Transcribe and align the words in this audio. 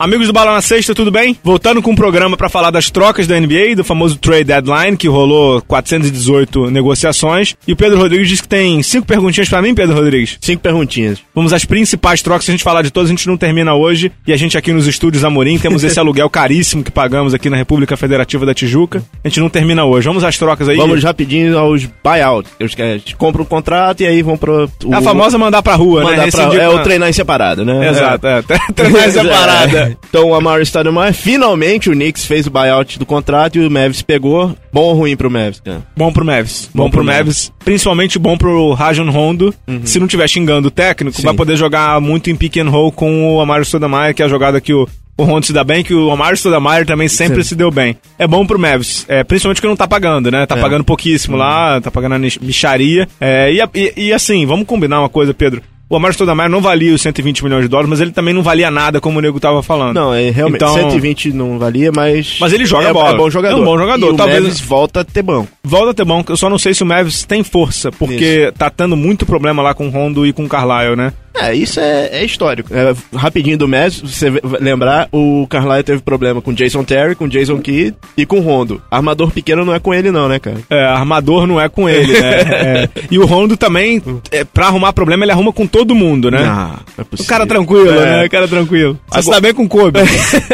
Amigos 0.00 0.28
do 0.28 0.32
Bala 0.32 0.54
na 0.54 0.62
Sexta, 0.62 0.94
tudo 0.94 1.10
bem? 1.10 1.36
Voltando 1.42 1.82
com 1.82 1.90
o 1.90 1.92
um 1.92 1.96
programa 1.96 2.36
para 2.36 2.48
falar 2.48 2.70
das 2.70 2.88
trocas 2.88 3.26
da 3.26 3.34
NBA, 3.38 3.74
do 3.74 3.82
famoso 3.82 4.16
trade 4.16 4.44
deadline, 4.44 4.96
que 4.96 5.08
rolou 5.08 5.60
418 5.62 6.70
negociações. 6.70 7.56
E 7.66 7.72
o 7.72 7.76
Pedro 7.76 7.98
Rodrigues 7.98 8.28
disse 8.28 8.42
que 8.42 8.48
tem 8.48 8.80
cinco 8.80 9.08
perguntinhas 9.08 9.48
para 9.48 9.60
mim, 9.60 9.74
Pedro 9.74 9.96
Rodrigues. 9.96 10.38
Cinco 10.40 10.62
perguntinhas. 10.62 11.18
Vamos 11.34 11.52
às 11.52 11.64
principais 11.64 12.22
trocas, 12.22 12.44
se 12.44 12.52
a 12.52 12.54
gente 12.54 12.62
falar 12.62 12.82
de 12.82 12.92
todas, 12.92 13.10
a 13.10 13.12
gente 13.12 13.26
não 13.26 13.36
termina 13.36 13.74
hoje. 13.74 14.12
E 14.24 14.32
a 14.32 14.36
gente 14.36 14.56
aqui 14.56 14.72
nos 14.72 14.86
estúdios 14.86 15.24
Amorim 15.24 15.58
temos 15.58 15.82
esse 15.82 15.98
aluguel 16.00 16.30
caríssimo 16.30 16.84
que 16.84 16.92
pagamos 16.92 17.34
aqui 17.34 17.50
na 17.50 17.56
República 17.56 17.96
Federativa 17.96 18.46
da 18.46 18.54
Tijuca. 18.54 19.02
A 19.24 19.28
gente 19.28 19.40
não 19.40 19.48
termina 19.48 19.84
hoje. 19.84 20.06
Vamos 20.06 20.22
às 20.22 20.38
trocas 20.38 20.68
aí. 20.68 20.76
Vamos 20.76 21.02
rapidinho 21.02 21.58
aos 21.58 21.88
buyouts. 22.04 22.52
Eles 22.60 22.76
compram 23.14 23.42
um 23.42 23.46
contrato 23.46 24.00
e 24.02 24.06
aí 24.06 24.22
vão 24.22 24.36
pro. 24.36 24.70
O... 24.84 24.94
A 24.94 25.02
famosa 25.02 25.36
mandar 25.36 25.60
pra 25.60 25.74
rua, 25.74 26.04
mandar 26.04 26.26
né? 26.26 26.30
Pra... 26.30 26.54
É 26.54 26.68
o 26.68 26.84
treinar 26.84 27.08
em 27.08 27.12
separado, 27.12 27.64
né? 27.64 27.90
Exato, 27.90 28.24
é. 28.28 28.38
é. 28.38 28.42
Treinar 28.72 29.08
em 29.08 29.87
Então 30.08 30.30
o 30.30 30.34
Amari 30.34 30.64
Stoudemire, 30.64 31.12
finalmente 31.12 31.88
o 31.88 31.92
Knicks 31.92 32.24
fez 32.24 32.46
o 32.46 32.50
buyout 32.50 32.98
do 32.98 33.06
contrato 33.06 33.58
e 33.58 33.66
o 33.66 33.70
Mavs 33.70 34.02
pegou. 34.02 34.54
Bom 34.72 34.82
ou 34.82 34.94
ruim 34.94 35.16
pro 35.16 35.30
Mavs? 35.30 35.60
Cara? 35.60 35.82
Bom 35.96 36.12
pro 36.12 36.24
Mavs. 36.24 36.70
Bom, 36.74 36.84
bom 36.84 36.90
pro, 36.90 36.98
pro 36.98 37.06
Mavs. 37.06 37.24
Mavs. 37.24 37.52
Principalmente 37.64 38.18
bom 38.18 38.36
pro 38.36 38.72
Rajon 38.72 39.10
Rondo. 39.10 39.54
Uhum. 39.66 39.80
Se 39.84 39.98
não 39.98 40.06
tiver 40.06 40.28
xingando 40.28 40.68
o 40.68 40.70
técnico, 40.70 41.16
Sim. 41.16 41.24
vai 41.24 41.34
poder 41.34 41.56
jogar 41.56 42.00
muito 42.00 42.30
em 42.30 42.36
pick 42.36 42.56
and 42.58 42.70
roll 42.70 42.92
com 42.92 43.34
o 43.34 43.40
Amari 43.40 43.64
Stoudemire, 43.64 44.14
que 44.14 44.22
é 44.22 44.26
a 44.26 44.28
jogada 44.28 44.60
que 44.60 44.72
o 44.72 44.88
o 45.18 45.24
Rondo 45.24 45.44
se 45.44 45.52
dá 45.52 45.64
bem, 45.64 45.82
que 45.82 45.92
o 45.92 46.12
Amari 46.12 46.36
Stoudemire 46.36 46.86
também 46.86 47.08
sempre 47.08 47.42
Sim. 47.42 47.48
se 47.48 47.56
deu 47.56 47.72
bem. 47.72 47.96
É 48.16 48.26
bom 48.26 48.46
pro 48.46 48.58
Mavs, 48.58 49.04
é, 49.08 49.24
principalmente 49.24 49.60
que 49.60 49.66
não 49.66 49.74
tá 49.74 49.88
pagando, 49.88 50.30
né? 50.30 50.46
Tá 50.46 50.56
é. 50.56 50.60
pagando 50.60 50.84
pouquíssimo 50.84 51.34
uhum. 51.34 51.42
lá, 51.42 51.80
tá 51.80 51.90
pagando 51.90 52.14
a 52.14 52.18
micharia. 52.18 53.08
É, 53.20 53.52
e, 53.52 53.60
e, 53.74 53.92
e, 53.96 54.12
assim, 54.12 54.46
vamos 54.46 54.64
combinar 54.64 55.00
uma 55.00 55.08
coisa, 55.08 55.34
Pedro. 55.34 55.60
O 55.90 55.96
Amaro 55.96 56.12
Stoudemire 56.12 56.50
não 56.50 56.60
valia 56.60 56.94
os 56.94 57.00
120 57.00 57.42
milhões 57.42 57.62
de 57.62 57.68
dólares, 57.68 57.88
mas 57.88 58.00
ele 58.00 58.10
também 58.10 58.34
não 58.34 58.42
valia 58.42 58.70
nada, 58.70 59.00
como 59.00 59.18
o 59.18 59.22
nego 59.22 59.40
tava 59.40 59.62
falando. 59.62 59.94
Não, 59.94 60.12
é 60.12 60.28
realmente 60.28 60.62
então... 60.62 60.74
120 60.74 61.32
não 61.32 61.58
valia, 61.58 61.90
mas. 61.90 62.36
Mas 62.38 62.52
ele 62.52 62.66
joga 62.66 62.88
é, 62.88 62.92
bola. 62.92 63.14
É 63.14 63.16
bom 63.16 63.30
jogador. 63.30 63.56
É 63.56 63.60
um 63.60 63.64
bom 63.64 63.78
jogador. 63.78 64.12
E 64.12 64.16
Talvez... 64.16 64.38
o 64.38 64.42
Mavis 64.42 64.60
volta 64.60 65.00
a 65.00 65.04
ter 65.04 65.22
bom. 65.22 65.46
Volta 65.64 65.92
a 65.92 65.94
ter 65.94 66.04
bom. 66.04 66.22
Eu 66.28 66.36
só 66.36 66.50
não 66.50 66.58
sei 66.58 66.74
se 66.74 66.82
o 66.82 66.86
Mavis 66.86 67.24
tem 67.24 67.42
força, 67.42 67.90
porque 67.90 68.44
Isso. 68.44 68.52
tá 68.52 68.68
tendo 68.68 68.96
muito 68.96 69.24
problema 69.24 69.62
lá 69.62 69.72
com 69.72 69.86
o 69.86 69.90
Rondo 69.90 70.26
e 70.26 70.32
com 70.32 70.44
o 70.44 70.48
Carlisle, 70.48 70.94
né? 70.94 71.14
É, 71.40 71.54
isso 71.54 71.80
é, 71.80 72.08
é 72.12 72.24
histórico. 72.24 72.72
É, 72.74 72.94
rapidinho 73.14 73.56
do 73.56 73.68
Messi, 73.68 74.00
você 74.00 74.32
lembrar, 74.60 75.08
o 75.12 75.46
Carlisle 75.48 75.82
teve 75.82 76.02
problema 76.02 76.42
com 76.42 76.52
Jason 76.52 76.84
Terry, 76.84 77.14
com 77.14 77.28
Jason 77.28 77.58
Kidd 77.60 77.96
e 78.16 78.26
com 78.26 78.40
Rondo. 78.40 78.82
Armador 78.90 79.30
pequeno 79.30 79.64
não 79.64 79.74
é 79.74 79.78
com 79.78 79.94
ele 79.94 80.10
não, 80.10 80.28
né, 80.28 80.38
cara? 80.38 80.58
É, 80.68 80.84
armador 80.84 81.46
não 81.46 81.60
é 81.60 81.68
com 81.68 81.88
ele, 81.88 82.12
né? 82.12 82.30
é. 82.50 82.88
E 83.10 83.18
o 83.18 83.26
Rondo 83.26 83.56
também, 83.56 84.02
é, 84.30 84.44
pra 84.44 84.66
arrumar 84.66 84.92
problema, 84.92 85.24
ele 85.24 85.32
arruma 85.32 85.52
com 85.52 85.66
todo 85.66 85.94
mundo, 85.94 86.30
né? 86.30 86.42
Ah, 86.44 86.80
é 86.96 87.04
possível. 87.04 87.24
O 87.24 87.28
cara 87.28 87.46
tranquilo, 87.46 87.90
é. 87.90 88.04
né? 88.04 88.26
O 88.26 88.30
cara 88.30 88.48
tranquilo. 88.48 88.98
Você 89.08 89.18
Agora... 89.18 89.36
tá 89.36 89.40
bem 89.40 89.54
com 89.54 89.64
o 89.64 89.68
Kobe. 89.68 90.00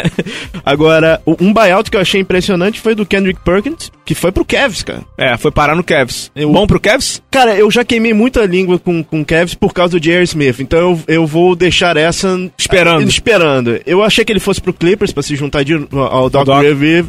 Agora, 0.64 1.20
um 1.26 1.52
buyout 1.52 1.90
que 1.90 1.96
eu 1.96 2.00
achei 2.00 2.20
impressionante 2.20 2.80
foi 2.80 2.94
do 2.94 3.06
Kendrick 3.06 3.40
Perkins, 3.40 3.90
que 4.04 4.14
foi 4.14 4.32
pro 4.32 4.44
Cavs, 4.44 4.82
cara. 4.82 5.02
É, 5.16 5.36
foi 5.36 5.50
parar 5.50 5.74
no 5.74 5.84
Cavs. 5.84 6.30
Eu... 6.34 6.52
Bom 6.52 6.66
pro 6.66 6.80
Cavs? 6.80 7.22
Cara, 7.30 7.54
eu 7.54 7.70
já 7.70 7.84
queimei 7.84 8.12
muita 8.12 8.44
língua 8.44 8.78
com 8.78 9.04
o 9.12 9.24
Cavs 9.24 9.54
por 9.54 9.72
causa 9.72 9.92
do 9.92 10.00
J.R. 10.00 10.24
Smith, 10.24 10.60
então 10.60 10.73
eu, 10.76 11.00
eu 11.06 11.26
vou 11.26 11.54
deixar 11.54 11.96
essa 11.96 12.38
esperando. 12.58 13.08
esperando. 13.08 13.80
Eu 13.86 14.02
achei 14.02 14.24
que 14.24 14.32
ele 14.32 14.40
fosse 14.40 14.60
pro 14.60 14.72
Clippers 14.72 15.12
pra 15.12 15.22
se 15.22 15.36
juntar 15.36 15.62
de, 15.62 15.74
ao 15.92 16.30
Doc, 16.30 16.46
Doc. 16.46 16.64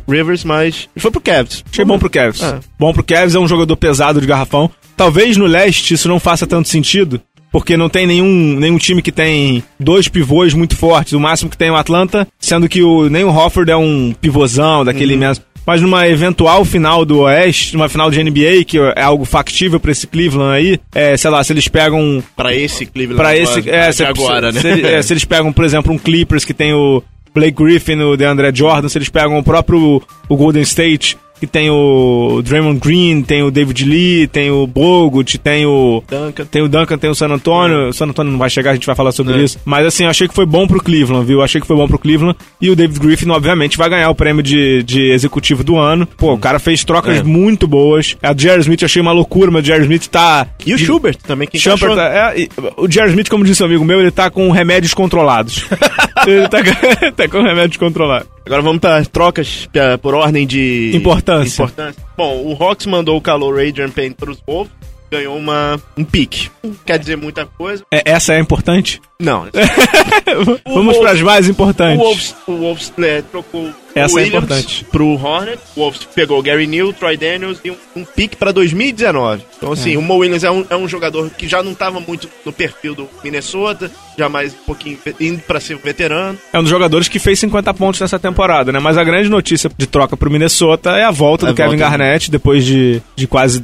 Rivers, 0.07 0.43
mas 0.43 0.89
ele 0.95 1.01
foi 1.01 1.11
pro 1.11 1.21
Cavs. 1.21 1.63
Achei 1.71 1.85
bom 1.85 1.99
pro 1.99 2.09
Cavs. 2.09 2.41
É. 2.41 2.59
Bom 2.79 2.93
pro 2.93 3.03
Cavs, 3.03 3.35
é 3.35 3.39
um 3.39 3.47
jogador 3.47 3.75
pesado 3.75 4.21
de 4.21 4.27
garrafão. 4.27 4.69
Talvez 4.95 5.37
no 5.37 5.45
leste 5.45 5.93
isso 5.93 6.07
não 6.07 6.19
faça 6.19 6.47
tanto 6.47 6.69
sentido, 6.69 7.21
porque 7.51 7.75
não 7.75 7.89
tem 7.89 8.07
nenhum, 8.07 8.57
nenhum 8.59 8.77
time 8.77 9.01
que 9.01 9.11
tem 9.11 9.63
dois 9.79 10.07
pivôs 10.07 10.53
muito 10.53 10.75
fortes. 10.75 11.13
O 11.13 11.19
máximo 11.19 11.49
que 11.49 11.57
tem 11.57 11.67
é 11.67 11.71
o 11.71 11.75
Atlanta, 11.75 12.27
sendo 12.39 12.69
que 12.69 12.81
o, 12.81 13.09
nem 13.09 13.23
o 13.23 13.35
Hofford 13.35 13.71
é 13.71 13.77
um 13.77 14.13
pivôzão 14.19 14.85
daquele 14.85 15.13
uhum. 15.13 15.19
mesmo 15.19 15.43
mas 15.65 15.81
numa 15.81 16.07
eventual 16.07 16.63
final 16.63 17.05
do 17.05 17.19
Oeste, 17.21 17.73
numa 17.73 17.89
final 17.89 18.11
de 18.11 18.23
NBA, 18.23 18.63
que 18.65 18.77
é 18.77 19.01
algo 19.01 19.25
factível 19.25 19.79
para 19.79 19.91
esse 19.91 20.07
Cleveland 20.07 20.55
aí, 20.55 20.79
é, 20.93 21.17
sei 21.17 21.29
lá, 21.29 21.43
se 21.43 21.53
eles 21.53 21.67
pegam. 21.67 22.23
Para 22.35 22.53
esse 22.55 22.85
Cleveland 22.85 23.21
pra 23.21 23.35
esse, 23.35 23.69
é, 23.69 23.91
se, 23.91 24.03
agora, 24.03 24.51
se, 24.51 24.55
né? 24.55 24.75
Se, 24.75 24.85
é, 24.85 25.01
se, 25.01 25.13
eles 25.13 25.25
pegam, 25.25 25.51
por 25.51 25.65
exemplo, 25.65 25.93
um 25.93 25.97
Clippers 25.97 26.45
que 26.45 26.53
tem 26.53 26.73
o 26.73 27.01
Blake 27.33 27.51
Griffin, 27.51 27.99
o 28.01 28.15
DeAndre 28.15 28.51
Jordan, 28.53 28.87
se 28.87 28.97
eles 28.97 29.09
pegam 29.09 29.37
o 29.37 29.43
próprio 29.43 30.01
o 30.29 30.37
Golden 30.37 30.61
State 30.61 31.17
que 31.45 31.51
tem 31.51 31.69
o 31.69 32.41
Draymond 32.43 32.79
Green, 32.79 33.21
tem 33.21 33.43
o 33.43 33.51
David 33.51 33.85
Lee, 33.85 34.27
tem 34.27 34.49
o 34.49 34.65
Bogut, 34.65 35.37
tem 35.37 35.65
o 35.65 36.03
Duncan, 36.09 36.45
tem 36.45 36.61
o 36.61 36.67
Duncan, 36.67 36.97
tem 36.97 37.09
o 37.09 37.15
San 37.15 37.27
Antonio. 37.27 37.89
O 37.89 37.93
San 37.93 38.05
Antonio 38.07 38.31
não 38.31 38.39
vai 38.39 38.49
chegar, 38.49 38.71
a 38.71 38.73
gente 38.73 38.85
vai 38.85 38.95
falar 38.95 39.11
sobre 39.11 39.33
é. 39.35 39.43
isso. 39.43 39.59
Mas 39.63 39.85
assim, 39.85 40.05
achei 40.05 40.27
que 40.27 40.33
foi 40.33 40.45
bom 40.45 40.67
pro 40.67 40.81
Cleveland, 40.81 41.25
viu? 41.25 41.41
Achei 41.41 41.61
que 41.61 41.67
foi 41.67 41.75
bom 41.75 41.87
pro 41.87 41.99
Cleveland. 41.99 42.37
E 42.59 42.69
o 42.69 42.75
David 42.75 42.99
Griffin, 42.99 43.29
obviamente, 43.29 43.77
vai 43.77 43.89
ganhar 43.89 44.09
o 44.09 44.15
prêmio 44.15 44.41
de, 44.41 44.83
de 44.83 45.11
executivo 45.11 45.63
do 45.63 45.77
ano. 45.77 46.07
Pô, 46.17 46.33
o 46.33 46.37
cara 46.37 46.59
fez 46.59 46.83
trocas 46.83 47.19
é. 47.19 47.23
muito 47.23 47.67
boas. 47.67 48.17
A 48.21 48.35
Jerry 48.35 48.61
Smith 48.61 48.83
achei 48.83 49.01
uma 49.01 49.11
loucura, 49.11 49.51
mas 49.51 49.63
o 49.63 49.65
Jerry 49.65 49.83
Smith 49.83 50.07
tá. 50.07 50.47
E 50.65 50.73
o 50.73 50.77
Schubert 50.77 51.17
também, 51.17 51.47
quem 51.47 51.59
Schubert, 51.59 51.97
é, 51.97 52.47
O 52.77 52.89
Jerry 52.89 53.09
Smith, 53.09 53.29
como 53.29 53.43
disse 53.43 53.61
um 53.61 53.65
amigo 53.65 53.85
meu, 53.85 54.01
ele 54.01 54.11
tá 54.11 54.29
com 54.29 54.49
remédios 54.51 54.93
controlados. 54.93 55.65
ele 56.25 56.47
tá, 56.47 56.59
tá 57.15 57.27
com 57.27 57.41
remédios 57.41 57.77
controlados. 57.77 58.34
Agora 58.45 58.61
vamos 58.61 58.79
para 58.79 59.03
trocas 59.05 59.67
pra, 59.71 59.97
por 59.97 60.13
ordem 60.13 60.45
de 60.45 60.91
importância. 60.93 61.63
importância. 61.63 62.03
Bom, 62.15 62.43
o 62.45 62.63
Hawks 62.63 62.85
mandou 62.85 63.17
o 63.17 63.21
calor 63.21 63.59
Adrian 63.59 63.89
Payne 63.89 64.13
para 64.13 64.29
os 64.29 64.39
Wolves, 64.45 64.71
ganhou 65.15 65.37
uma, 65.37 65.79
um 65.97 66.03
pique. 66.03 66.49
Quer 66.85 66.99
dizer 66.99 67.15
muita 67.15 67.45
coisa. 67.45 67.83
É, 67.91 68.03
essa 68.05 68.33
é 68.33 68.39
importante? 68.39 69.01
Não. 69.19 69.47
Vamos 70.67 70.97
para 70.97 71.11
as 71.11 71.21
mais 71.21 71.47
importantes. 71.47 71.99
O 71.99 72.03
Wolves, 72.03 72.35
o 72.47 72.51
Wolves 72.57 72.93
é, 72.99 73.21
trocou 73.21 73.71
essa 73.95 74.13
o 74.13 74.17
Williams 74.17 74.33
é 74.33 74.37
importante. 74.37 74.85
pro 74.91 75.07
Hornet. 75.13 75.59
O 75.73 75.79
Wolves 75.79 76.03
pegou 76.13 76.41
Gary 76.43 76.67
Neal, 76.67 76.91
Troy 76.91 77.15
Daniels 77.15 77.59
e 77.63 77.71
um, 77.71 77.77
um 77.95 78.03
pique 78.03 78.35
para 78.35 78.51
2019. 78.51 79.43
Então, 79.57 79.71
assim, 79.71 79.95
é. 79.95 79.97
o 79.97 80.01
Mo 80.01 80.17
Williams 80.17 80.43
é 80.43 80.51
um, 80.51 80.65
é 80.69 80.75
um 80.75 80.87
jogador 80.87 81.29
que 81.29 81.47
já 81.47 81.63
não 81.63 81.71
estava 81.71 82.01
muito 82.01 82.27
no 82.45 82.51
perfil 82.51 82.93
do 82.93 83.07
Minnesota, 83.23 83.89
já 84.17 84.27
mais 84.27 84.53
um 84.53 84.65
pouquinho 84.65 84.97
indo 85.19 85.41
para 85.43 85.61
ser 85.61 85.77
veterano. 85.77 86.37
É 86.51 86.59
um 86.59 86.63
dos 86.63 86.69
jogadores 86.69 87.07
que 87.07 87.19
fez 87.19 87.39
50 87.39 87.73
pontos 87.73 88.01
nessa 88.01 88.19
temporada, 88.19 88.71
né? 88.73 88.79
Mas 88.79 88.97
a 88.97 89.03
grande 89.03 89.29
notícia 89.29 89.71
de 89.77 89.87
troca 89.87 90.17
pro 90.17 90.29
Minnesota 90.29 90.91
é 90.91 91.03
a 91.05 91.11
volta 91.11 91.45
é 91.45 91.49
do 91.49 91.55
Kevin 91.55 91.77
Garnett, 91.77 92.29
depois 92.29 92.65
de, 92.65 93.01
de 93.15 93.27
quase 93.27 93.63